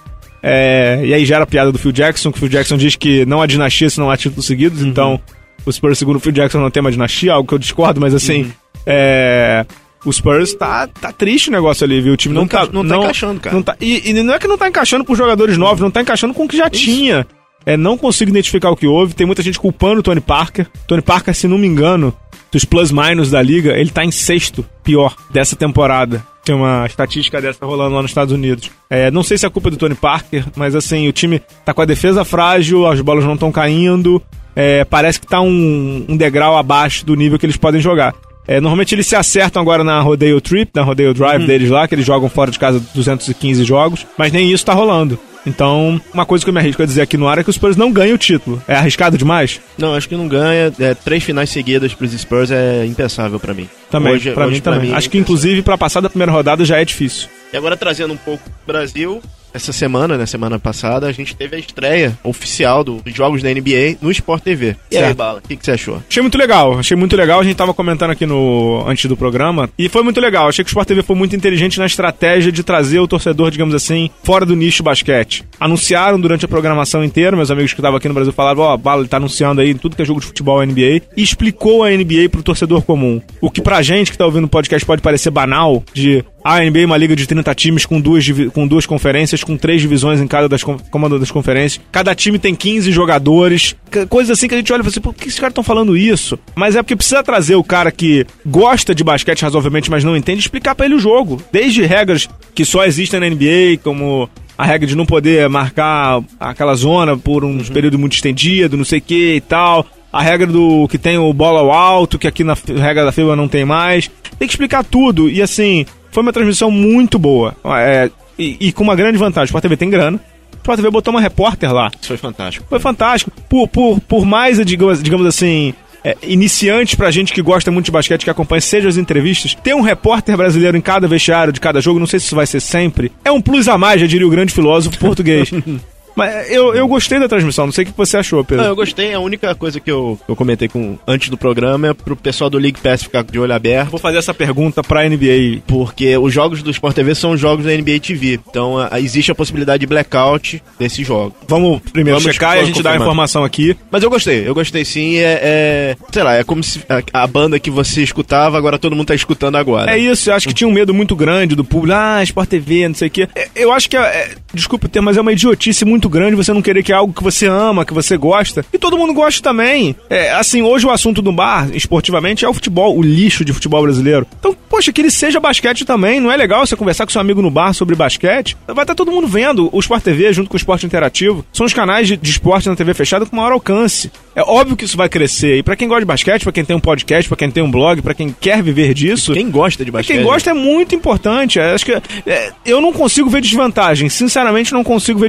É, 0.42 1.00
e 1.04 1.14
aí 1.14 1.24
já 1.24 1.36
era 1.36 1.44
a 1.44 1.46
piada 1.46 1.72
do 1.72 1.78
Phil 1.78 1.92
Jackson, 1.92 2.30
que 2.30 2.36
o 2.36 2.40
Phil 2.40 2.48
Jackson 2.48 2.76
diz 2.76 2.96
que 2.96 3.24
não 3.24 3.40
há 3.40 3.46
dinastia 3.46 3.88
se 3.88 3.98
não 3.98 4.10
há 4.10 4.16
títulos 4.16 4.44
seguidos. 4.46 4.82
Então, 4.82 5.18
o 5.64 5.72
Spurs, 5.72 5.98
segundo 5.98 6.16
o 6.16 6.20
Phil 6.20 6.32
Jackson, 6.32 6.58
não 6.60 6.70
tem 6.70 6.80
uma 6.80 6.90
dinastia, 6.90 7.32
algo 7.32 7.48
que 7.48 7.54
eu 7.54 7.58
discordo, 7.58 8.00
mas 8.00 8.12
assim. 8.14 8.52
É. 8.84 9.64
O 10.04 10.12
Spurs 10.12 10.52
tá, 10.52 10.86
tá 10.86 11.10
triste 11.12 11.48
o 11.48 11.52
negócio 11.52 11.82
ali, 11.84 11.98
viu? 12.00 12.12
O 12.12 12.16
time 12.16 12.34
não, 12.34 12.42
Não 12.42 12.48
tá. 12.48 12.64
enca- 12.64 12.72
não 12.74 12.86
tá 12.86 12.96
encaixando, 12.98 13.40
cara. 13.40 13.56
não 13.56 13.62
tá- 13.62 13.74
e, 13.80 14.10
e 14.10 14.22
não 14.22 14.34
é 14.34 14.38
que 14.38 14.46
não 14.46 14.58
tá 14.58 14.68
encaixando 14.68 15.02
por 15.02 15.16
jogadores 15.16 15.56
novos, 15.56 15.80
não 15.80 15.90
tá 15.90 16.02
encaixando 16.02 16.34
com 16.34 16.44
o 16.44 16.48
que 16.48 16.58
já 16.58 16.68
tinha. 16.68 17.26
É, 17.66 17.76
não 17.76 17.96
consigo 17.96 18.30
identificar 18.30 18.70
o 18.70 18.76
que 18.76 18.86
houve. 18.86 19.14
Tem 19.14 19.26
muita 19.26 19.42
gente 19.42 19.58
culpando 19.58 20.00
o 20.00 20.02
Tony 20.02 20.20
Parker. 20.20 20.66
Tony 20.86 21.02
Parker, 21.02 21.34
se 21.34 21.48
não 21.48 21.58
me 21.58 21.66
engano, 21.66 22.14
dos 22.52 22.64
plus-minus 22.64 23.30
da 23.30 23.40
liga, 23.42 23.76
ele 23.78 23.90
tá 23.90 24.04
em 24.04 24.10
sexto 24.10 24.64
pior 24.82 25.16
dessa 25.30 25.56
temporada. 25.56 26.24
Tem 26.44 26.54
uma 26.54 26.84
estatística 26.86 27.40
dessa 27.40 27.64
rolando 27.64 27.94
lá 27.94 28.02
nos 28.02 28.10
Estados 28.10 28.32
Unidos. 28.32 28.70
É, 28.90 29.10
não 29.10 29.22
sei 29.22 29.38
se 29.38 29.46
é 29.46 29.50
culpa 29.50 29.70
do 29.70 29.78
Tony 29.78 29.94
Parker, 29.94 30.44
mas 30.54 30.74
assim, 30.74 31.08
o 31.08 31.12
time 31.12 31.40
tá 31.64 31.72
com 31.72 31.80
a 31.80 31.86
defesa 31.86 32.22
frágil, 32.24 32.86
as 32.86 33.00
bolas 33.00 33.24
não 33.24 33.32
estão 33.34 33.50
caindo. 33.50 34.22
é, 34.54 34.84
parece 34.84 35.18
que 35.18 35.26
tá 35.26 35.40
um, 35.40 36.04
um 36.06 36.16
degrau 36.16 36.56
abaixo 36.56 37.04
do 37.04 37.14
nível 37.14 37.38
que 37.38 37.46
eles 37.46 37.56
podem 37.56 37.80
jogar. 37.80 38.14
É, 38.46 38.60
normalmente 38.60 38.94
eles 38.94 39.06
se 39.06 39.16
acertam 39.16 39.62
agora 39.62 39.82
na 39.82 39.98
Rodeo 40.00 40.38
Trip, 40.40 40.70
na 40.74 40.82
Rodeo 40.82 41.14
Drive 41.14 41.46
deles 41.46 41.70
lá, 41.70 41.88
que 41.88 41.94
eles 41.94 42.04
jogam 42.04 42.28
fora 42.28 42.50
de 42.50 42.58
casa 42.58 42.78
215 42.94 43.64
jogos, 43.64 44.06
mas 44.18 44.30
nem 44.30 44.52
isso 44.52 44.66
tá 44.66 44.74
rolando. 44.74 45.18
Então, 45.46 46.00
uma 46.12 46.24
coisa 46.24 46.44
que 46.44 46.48
eu 46.48 46.54
me 46.54 46.60
arrisco 46.60 46.82
a 46.82 46.86
dizer 46.86 47.02
aqui 47.02 47.16
no 47.16 47.28
ar 47.28 47.38
é 47.38 47.44
que 47.44 47.50
os 47.50 47.56
Spurs 47.56 47.76
não 47.76 47.92
ganham 47.92 48.14
o 48.14 48.18
título. 48.18 48.62
É 48.66 48.74
arriscado 48.76 49.18
demais? 49.18 49.60
Não, 49.76 49.94
acho 49.94 50.08
que 50.08 50.16
não 50.16 50.26
ganha. 50.26 50.72
É, 50.78 50.94
três 50.94 51.22
finais 51.22 51.50
seguidas 51.50 51.92
pros 51.94 52.12
Spurs 52.12 52.50
é 52.50 52.84
impensável 52.86 53.38
pra 53.38 53.52
mim. 53.52 53.68
Também, 53.90 54.14
hoje 54.14 54.30
mim 54.48 54.60
também. 54.60 54.90
é 54.92 54.94
Acho 54.94 55.08
que 55.10 55.18
impensável. 55.18 55.20
inclusive 55.20 55.62
pra 55.62 55.76
passar 55.78 56.00
da 56.00 56.08
primeira 56.08 56.32
rodada 56.32 56.64
já 56.64 56.78
é 56.80 56.84
difícil. 56.84 57.28
E 57.52 57.56
agora 57.56 57.76
trazendo 57.76 58.12
um 58.14 58.16
pouco 58.16 58.42
pro 58.64 58.74
Brasil, 58.74 59.22
essa 59.54 59.72
semana, 59.72 60.18
né, 60.18 60.26
semana 60.26 60.58
passada, 60.58 61.06
a 61.06 61.12
gente 61.12 61.34
teve 61.36 61.54
a 61.56 61.58
estreia 61.58 62.18
oficial 62.24 62.82
do- 62.82 62.96
dos 62.96 63.14
jogos 63.14 63.40
da 63.42 63.48
NBA 63.50 63.96
no 64.02 64.10
Sport 64.10 64.42
TV. 64.42 64.76
E 64.90 64.96
aí. 64.98 65.14
Bala, 65.14 65.38
o 65.38 65.48
que, 65.48 65.56
que 65.56 65.64
você 65.64 65.70
achou? 65.70 66.02
Achei 66.10 66.20
muito 66.20 66.36
legal, 66.36 66.78
achei 66.78 66.96
muito 66.96 67.16
legal. 67.16 67.38
A 67.40 67.44
gente 67.44 67.54
tava 67.56 67.72
comentando 67.72 68.10
aqui 68.10 68.26
no 68.26 68.84
antes 68.86 69.06
do 69.06 69.16
programa 69.16 69.70
e 69.78 69.88
foi 69.88 70.02
muito 70.02 70.20
legal. 70.20 70.48
Achei 70.48 70.64
que 70.64 70.68
o 70.68 70.72
Sport 70.72 70.88
TV 70.88 71.02
foi 71.02 71.14
muito 71.16 71.36
inteligente 71.36 71.78
na 71.78 71.86
estratégia 71.86 72.50
de 72.50 72.62
trazer 72.64 72.98
o 72.98 73.06
torcedor, 73.06 73.50
digamos 73.50 73.74
assim, 73.74 74.10
fora 74.24 74.44
do 74.44 74.56
nicho 74.56 74.82
basquete. 74.82 75.44
Anunciaram 75.60 76.20
durante 76.20 76.44
a 76.44 76.48
programação 76.48 77.04
inteira, 77.04 77.36
meus 77.36 77.50
amigos 77.50 77.72
que 77.72 77.80
estavam 77.80 77.96
aqui 77.98 78.08
no 78.08 78.14
Brasil 78.14 78.32
falaram: 78.32 78.60
Ó, 78.62 78.76
Bala, 78.76 79.02
ele 79.02 79.08
tá 79.08 79.18
anunciando 79.18 79.60
aí 79.60 79.72
tudo 79.74 79.94
que 79.94 80.02
é 80.02 80.04
jogo 80.04 80.20
de 80.20 80.26
futebol 80.26 80.60
NBA 80.64 81.02
e 81.16 81.22
explicou 81.22 81.84
a 81.84 81.90
NBA 81.90 82.28
pro 82.30 82.42
torcedor 82.42 82.82
comum. 82.82 83.20
O 83.40 83.50
que 83.50 83.60
pra 83.62 83.80
gente 83.82 84.10
que 84.10 84.18
tá 84.18 84.26
ouvindo 84.26 84.44
o 84.44 84.48
podcast 84.48 84.84
pode 84.84 85.00
parecer 85.00 85.30
banal, 85.30 85.82
de 85.92 86.24
a 86.44 86.60
NBA 86.60 86.80
é 86.80 86.86
uma 86.86 86.98
liga 86.98 87.16
de 87.16 87.26
30 87.26 87.54
times 87.54 87.86
com 87.86 87.98
duas, 87.98 88.26
com 88.52 88.68
duas 88.68 88.84
conferências, 88.84 89.42
com 89.42 89.56
três 89.56 89.80
divisões 89.80 90.20
em 90.20 90.26
cada 90.26 90.46
das 90.46 90.62
comando 90.62 91.18
das 91.18 91.30
conferências. 91.30 91.82
Cada 91.90 92.14
time 92.14 92.38
tem 92.38 92.54
15 92.54 92.92
jogadores. 92.92 93.74
Coisas 94.10 94.36
assim 94.36 94.46
que 94.46 94.54
a 94.54 94.58
gente 94.58 94.70
olha 94.70 94.80
e 94.80 94.82
fala 94.82 94.90
assim, 94.90 95.00
por 95.00 95.14
que 95.14 95.26
esses 95.26 95.40
caras 95.40 95.52
estão 95.52 95.64
falando 95.64 95.96
isso? 95.96 96.38
Mas 96.54 96.76
é 96.76 96.82
porque 96.82 96.96
precisa 96.96 97.22
trazer 97.22 97.54
o 97.54 97.64
cara 97.64 97.90
que 97.90 98.26
gosta 98.44 98.94
de 98.94 99.02
basquete 99.02 99.40
razoavelmente, 99.40 99.90
mas 99.90 100.04
não 100.04 100.14
entende, 100.14 100.40
explicar 100.40 100.74
pra 100.74 100.84
ele 100.84 100.96
o 100.96 101.00
jogo. 101.00 101.42
Desde 101.50 101.82
regras 101.82 102.28
que 102.54 102.66
só 102.66 102.84
existem 102.84 103.18
na 103.18 103.30
NBA, 103.30 103.78
como 103.82 104.28
a 104.58 104.66
regra 104.66 104.86
de 104.86 104.94
não 104.94 105.06
poder 105.06 105.48
marcar 105.48 106.22
aquela 106.38 106.74
zona 106.74 107.16
por 107.16 107.42
um 107.42 107.58
período 107.64 107.98
muito 107.98 108.12
estendido, 108.12 108.76
não 108.76 108.84
sei 108.84 108.98
o 108.98 109.02
que 109.02 109.36
e 109.36 109.40
tal. 109.40 109.86
A 110.12 110.20
regra 110.20 110.46
do 110.46 110.86
que 110.88 110.98
tem 110.98 111.16
o 111.16 111.32
bola 111.32 111.60
ao 111.60 111.72
alto, 111.72 112.18
que 112.18 112.28
aqui 112.28 112.44
na 112.44 112.54
regra 112.54 113.06
da 113.06 113.12
FIBA 113.12 113.34
não 113.34 113.48
tem 113.48 113.64
mais. 113.64 114.10
Tem 114.38 114.46
que 114.46 114.52
explicar 114.52 114.84
tudo. 114.84 115.28
E 115.28 115.42
assim, 115.42 115.86
foi 116.14 116.22
uma 116.22 116.32
transmissão 116.32 116.70
muito 116.70 117.18
boa. 117.18 117.56
É, 117.76 118.08
e, 118.38 118.56
e 118.68 118.72
com 118.72 118.84
uma 118.84 118.94
grande 118.94 119.18
vantagem. 119.18 119.46
O 119.46 119.50
Sport 119.50 119.62
TV 119.62 119.76
tem 119.76 119.90
grana. 119.90 120.16
O 120.52 120.56
Sport 120.58 120.76
TV 120.76 120.88
botou 120.88 121.12
uma 121.12 121.20
repórter 121.20 121.72
lá. 121.72 121.90
Isso 122.00 122.06
foi 122.06 122.16
fantástico. 122.16 122.64
Foi 122.70 122.78
fantástico. 122.78 123.32
Por, 123.48 123.66
por, 123.66 124.00
por 124.00 124.24
mais, 124.24 124.64
digamos, 124.64 125.02
digamos 125.02 125.26
assim, 125.26 125.74
é, 126.04 126.16
iniciantes 126.22 126.94
pra 126.94 127.10
gente 127.10 127.32
que 127.32 127.42
gosta 127.42 127.68
muito 127.72 127.86
de 127.86 127.90
basquete, 127.90 128.22
que 128.22 128.30
acompanha, 128.30 128.60
seja 128.60 128.88
as 128.88 128.96
entrevistas, 128.96 129.56
ter 129.56 129.74
um 129.74 129.80
repórter 129.80 130.36
brasileiro 130.36 130.76
em 130.76 130.80
cada 130.80 131.08
vestiário 131.08 131.52
de 131.52 131.60
cada 131.60 131.80
jogo, 131.80 131.98
não 131.98 132.06
sei 132.06 132.20
se 132.20 132.26
isso 132.26 132.36
vai 132.36 132.46
ser 132.46 132.60
sempre, 132.60 133.10
é 133.24 133.32
um 133.32 133.40
plus 133.40 133.66
a 133.66 133.76
mais, 133.76 134.00
já 134.00 134.06
diria 134.06 134.26
o 134.26 134.30
grande 134.30 134.52
filósofo 134.52 134.96
português. 134.98 135.50
Mas 136.16 136.50
eu, 136.50 136.74
eu 136.74 136.86
gostei 136.86 137.18
da 137.18 137.28
transmissão, 137.28 137.66
não 137.66 137.72
sei 137.72 137.84
o 137.84 137.86
que 137.88 137.92
você 137.96 138.16
achou, 138.16 138.44
Pedro. 138.44 138.62
Não, 138.62 138.70
eu 138.70 138.76
gostei. 138.76 139.12
A 139.12 139.20
única 139.20 139.54
coisa 139.54 139.80
que 139.80 139.90
eu, 139.90 140.18
eu 140.28 140.36
comentei 140.36 140.68
com 140.68 140.96
antes 141.06 141.28
do 141.28 141.36
programa 141.36 141.88
é 141.88 141.94
pro 141.94 142.14
pessoal 142.16 142.48
do 142.48 142.58
League 142.58 142.80
Pass 142.80 143.02
ficar 143.02 143.24
de 143.24 143.38
olho 143.38 143.52
aberto. 143.52 143.90
Vou 143.90 143.98
fazer 144.00 144.18
essa 144.18 144.32
pergunta 144.34 144.82
pra 144.82 145.08
NBA. 145.08 145.62
Porque 145.66 146.16
os 146.16 146.32
jogos 146.32 146.62
do 146.62 146.70
Sport 146.70 146.94
TV 146.94 147.14
são 147.14 147.36
jogos 147.36 147.64
da 147.64 147.72
NBA 147.72 147.98
TV. 148.00 148.38
Então 148.48 148.78
a- 148.78 149.00
existe 149.00 149.30
a 149.32 149.34
possibilidade 149.34 149.80
de 149.80 149.86
blackout 149.86 150.62
desses 150.78 151.06
jogos. 151.06 151.34
Vamos 151.48 151.80
primeiro 151.92 152.18
Vamos 152.20 152.32
checar 152.32 152.56
e 152.56 152.60
a 152.60 152.64
gente 152.64 152.82
dá 152.82 152.90
a 152.90 152.92
confirmar. 152.92 153.06
informação 153.08 153.44
aqui. 153.44 153.76
Mas 153.90 154.02
eu 154.02 154.10
gostei, 154.10 154.46
eu 154.48 154.54
gostei 154.54 154.84
sim. 154.84 155.16
É, 155.16 155.40
é- 155.42 155.96
sei 156.12 156.22
lá, 156.22 156.34
é 156.36 156.44
como 156.44 156.62
se 156.62 156.80
a, 156.88 157.22
a 157.24 157.26
banda 157.26 157.58
que 157.58 157.70
você 157.70 158.02
escutava, 158.02 158.56
agora 158.56 158.78
todo 158.78 158.94
mundo 158.94 159.06
tá 159.08 159.14
escutando 159.14 159.56
agora. 159.56 159.92
É 159.92 159.98
isso, 159.98 160.30
eu 160.30 160.34
acho 160.34 160.46
que 160.48 160.54
tinha 160.54 160.68
um 160.68 160.72
medo 160.72 160.94
muito 160.94 161.16
grande 161.16 161.54
do 161.54 161.64
público. 161.64 161.96
Ah, 161.96 162.22
Sport 162.22 162.48
TV, 162.48 162.88
não 162.88 162.94
sei 162.94 163.08
o 163.08 163.10
quê. 163.10 163.28
É, 163.34 163.48
Eu 163.54 163.72
acho 163.72 163.88
que, 163.88 163.96
é, 163.96 164.00
é, 164.00 164.30
desculpa 164.52 164.86
o 164.86 164.88
termo, 164.88 165.06
mas 165.06 165.16
é 165.16 165.20
uma 165.20 165.32
idiotice 165.32 165.84
muito 165.84 166.03
grande 166.08 166.36
você 166.36 166.52
não 166.52 166.62
querer 166.62 166.82
que 166.82 166.92
é 166.92 166.94
algo 166.94 167.12
que 167.12 167.22
você 167.22 167.46
ama, 167.46 167.84
que 167.84 167.94
você 167.94 168.16
gosta. 168.16 168.64
E 168.72 168.78
todo 168.78 168.98
mundo 168.98 169.12
gosta 169.12 169.42
também. 169.42 169.94
É, 170.08 170.32
assim, 170.32 170.62
hoje 170.62 170.86
o 170.86 170.90
assunto 170.90 171.20
do 171.20 171.32
bar, 171.32 171.68
esportivamente, 171.72 172.44
é 172.44 172.48
o 172.48 172.54
futebol, 172.54 172.96
o 172.96 173.02
lixo 173.02 173.44
de 173.44 173.52
futebol 173.52 173.82
brasileiro. 173.82 174.26
Então, 174.38 174.56
poxa, 174.68 174.92
que 174.92 175.00
ele 175.00 175.10
seja 175.10 175.40
basquete 175.40 175.84
também. 175.84 176.20
Não 176.20 176.30
é 176.30 176.36
legal 176.36 176.66
você 176.66 176.76
conversar 176.76 177.06
com 177.06 177.12
seu 177.12 177.20
amigo 177.20 177.42
no 177.42 177.50
bar 177.50 177.72
sobre 177.72 177.94
basquete? 177.94 178.56
Vai 178.66 178.84
estar 178.84 178.94
todo 178.94 179.12
mundo 179.12 179.26
vendo. 179.26 179.68
O 179.72 179.80
Sport 179.80 180.02
TV, 180.02 180.32
junto 180.32 180.48
com 180.48 180.54
o 180.54 180.56
Esporte 180.56 180.86
Interativo, 180.86 181.44
são 181.52 181.66
os 181.66 181.72
canais 181.72 182.08
de, 182.08 182.16
de 182.16 182.30
esporte 182.30 182.68
na 182.68 182.76
TV 182.76 182.94
fechada 182.94 183.26
com 183.26 183.36
maior 183.36 183.52
alcance. 183.52 184.10
É 184.34 184.42
óbvio 184.42 184.76
que 184.76 184.84
isso 184.84 184.96
vai 184.96 185.08
crescer. 185.08 185.58
E 185.58 185.62
pra 185.62 185.76
quem 185.76 185.86
gosta 185.88 186.00
de 186.00 186.06
basquete, 186.06 186.42
pra 186.42 186.52
quem 186.52 186.64
tem 186.64 186.76
um 186.76 186.80
podcast, 186.80 187.28
pra 187.28 187.36
quem 187.36 187.50
tem 187.50 187.62
um 187.62 187.70
blog, 187.70 188.02
pra 188.02 188.14
quem 188.14 188.34
quer 188.38 188.62
viver 188.62 188.94
disso. 188.94 189.32
Quem 189.32 189.50
gosta 189.50 189.84
de 189.84 189.90
basquete? 189.90 190.16
quem 190.16 190.24
gosta 190.24 190.50
é 190.50 190.54
muito 190.54 190.94
importante. 190.94 191.58
É, 191.58 191.74
Acho 191.74 191.84
que 191.84 191.92
é, 192.26 192.52
eu 192.64 192.80
não 192.80 192.92
consigo 192.92 193.28
ver 193.30 193.40
desvantagem. 193.40 194.08
Sinceramente, 194.08 194.72
não 194.72 194.84
consigo 194.84 195.18
ver 195.18 195.28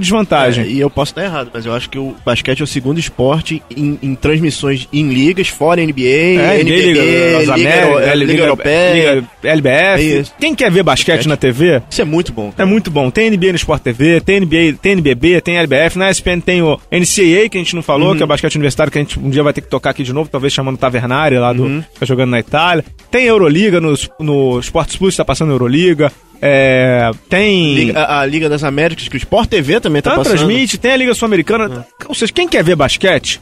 É, 0.65 0.67
e 0.67 0.79
eu 0.79 0.89
posso 0.89 1.11
estar 1.11 1.23
errado, 1.23 1.49
mas 1.53 1.65
eu 1.65 1.73
acho 1.73 1.89
que 1.89 1.97
o 1.99 2.15
basquete 2.25 2.61
é 2.61 2.63
o 2.63 2.67
segundo 2.67 2.99
esporte 2.99 3.61
em, 3.75 3.97
em 4.01 4.15
transmissões 4.15 4.87
em 4.91 5.07
ligas, 5.09 5.47
fora 5.47 5.81
NBA, 5.85 6.01
É, 6.05 6.59
NBB, 6.61 6.81
Liga, 6.85 7.01
Liga, 7.03 7.53
Américas, 7.53 7.87
Euro- 7.89 7.99
é, 7.99 8.15
Liga 8.15 8.43
Europeia. 8.43 9.13
Liga 9.15 9.27
LBF. 9.43 10.31
Quem 10.39 10.55
quer 10.55 10.71
ver 10.71 10.83
basquete 10.83 11.27
na 11.27 11.37
TV? 11.37 11.81
Isso 11.89 12.01
é 12.01 12.05
muito 12.05 12.31
bom. 12.33 12.53
É 12.57 12.65
muito 12.65 12.89
bom. 12.91 13.09
Tem 13.09 13.29
NBA 13.29 13.49
no 13.51 13.55
Sport 13.55 13.81
TV, 13.81 14.21
tem 14.21 14.39
NBA, 14.41 14.77
tem 14.81 14.93
NBB, 14.93 15.41
tem 15.41 15.57
LBF. 15.57 15.97
Na 15.97 16.09
ESPN 16.09 16.39
tem 16.39 16.61
o 16.61 16.79
NCAA, 16.91 17.49
que 17.49 17.57
a 17.57 17.61
gente 17.61 17.75
não 17.75 17.83
falou, 17.83 18.09
Uhum. 18.09 18.15
que 18.17 18.21
é 18.21 18.25
o 18.25 18.27
basquete 18.27 18.55
universitário, 18.55 18.91
que 18.91 18.97
a 18.97 19.01
gente 19.01 19.19
um 19.19 19.29
dia 19.29 19.43
vai 19.43 19.53
ter 19.53 19.61
que 19.61 19.69
tocar 19.69 19.91
aqui 19.91 20.03
de 20.03 20.13
novo, 20.13 20.29
talvez 20.29 20.51
chamando 20.53 20.77
Tavernari 20.77 21.37
lá 21.37 21.53
do. 21.53 21.63
Uhum. 21.63 21.81
que 21.93 21.99
tá 21.99 22.05
jogando 22.05 22.29
na 22.31 22.39
Itália. 22.39 22.83
Tem 23.11 23.25
Euroliga 23.25 23.79
no, 23.79 23.93
no 24.19 24.59
Sports 24.59 24.95
Plus, 24.97 25.15
tá 25.15 25.23
passando 25.25 25.51
Euroliga. 25.51 26.11
É, 26.47 27.11
tem. 27.27 27.73
Liga- 27.73 27.99
a, 28.01 28.19
a 28.21 28.25
Liga 28.25 28.47
das 28.47 28.63
Américas, 28.63 29.07
que 29.07 29.15
o 29.15 29.17
Sport 29.17 29.49
TV 29.49 29.79
também 29.79 30.01
tá 30.01 30.11
Tá, 30.11 30.17
passando. 30.17 30.37
transmite, 30.37 30.77
tem 30.77 30.91
a 30.91 30.97
Liga 30.97 31.13
Sul-Americana. 31.15 31.85
Ou 32.07 32.13
seja, 32.13 32.31
quem 32.31 32.47
quer 32.47 32.63
ver 32.63 32.75
basquete, 32.75 33.41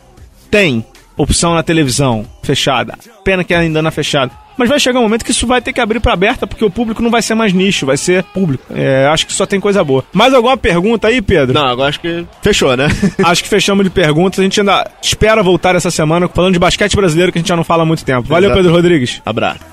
tem 0.50 0.86
opção 1.18 1.54
na 1.54 1.62
televisão 1.64 2.26
fechada. 2.42 2.98
Pena 3.24 3.44
que 3.44 3.54
ainda 3.54 3.82
na 3.82 3.92
fechada. 3.92 4.32
Mas 4.56 4.70
vai 4.70 4.80
chegar 4.80 5.00
um 5.00 5.04
momento 5.04 5.26
que 5.26 5.32
isso 5.32 5.48
vai 5.48 5.60
ter 5.62 5.74
que 5.74 5.82
abrir 5.82 6.00
pra 6.00 6.14
aberta, 6.14 6.46
porque 6.46 6.64
o 6.64 6.70
público 6.70 7.02
não 7.02 7.10
vai 7.10 7.24
ser 7.24 7.34
mais 7.34 7.52
nicho, 7.52 7.88
vai 7.88 7.98
ser 7.98 8.24
público. 8.24 8.64
É, 8.74 9.08
acho 9.08 9.26
que 9.26 9.34
só 9.34 9.48
tem 9.48 9.60
coisa 9.60 9.84
boa. 9.84 10.04
Mais 10.14 10.32
alguma 10.32 10.56
pergunta 10.56 11.08
aí, 11.08 11.24
Pedro? 11.24 11.56
Não, 11.56 11.66
agora 11.68 11.90
acho 11.90 12.00
que 12.00 12.24
fechou, 12.42 12.78
né? 12.78 12.88
Acho 13.26 13.42
que 13.44 13.50
fechamos 13.50 13.84
de 13.84 13.90
perguntas. 13.90 14.40
A 14.40 14.44
gente 14.44 14.60
ainda 14.60 14.90
espera 15.02 15.42
voltar 15.42 15.76
essa 15.76 15.90
semana 15.90 16.28
falando 16.28 16.54
de 16.54 16.60
basquete 16.60 16.96
brasileiro, 16.96 17.32
que 17.32 17.40
a 17.40 17.42
gente 17.42 17.48
já 17.50 17.56
não 17.56 17.64
fala 17.64 17.82
há 17.82 17.86
muito 17.86 18.06
tempo. 18.06 18.28
Valeu, 18.28 18.50
Exato. 18.52 18.60
Pedro 18.62 18.76
Rodrigues. 18.76 19.22
Abraço. 19.26 19.73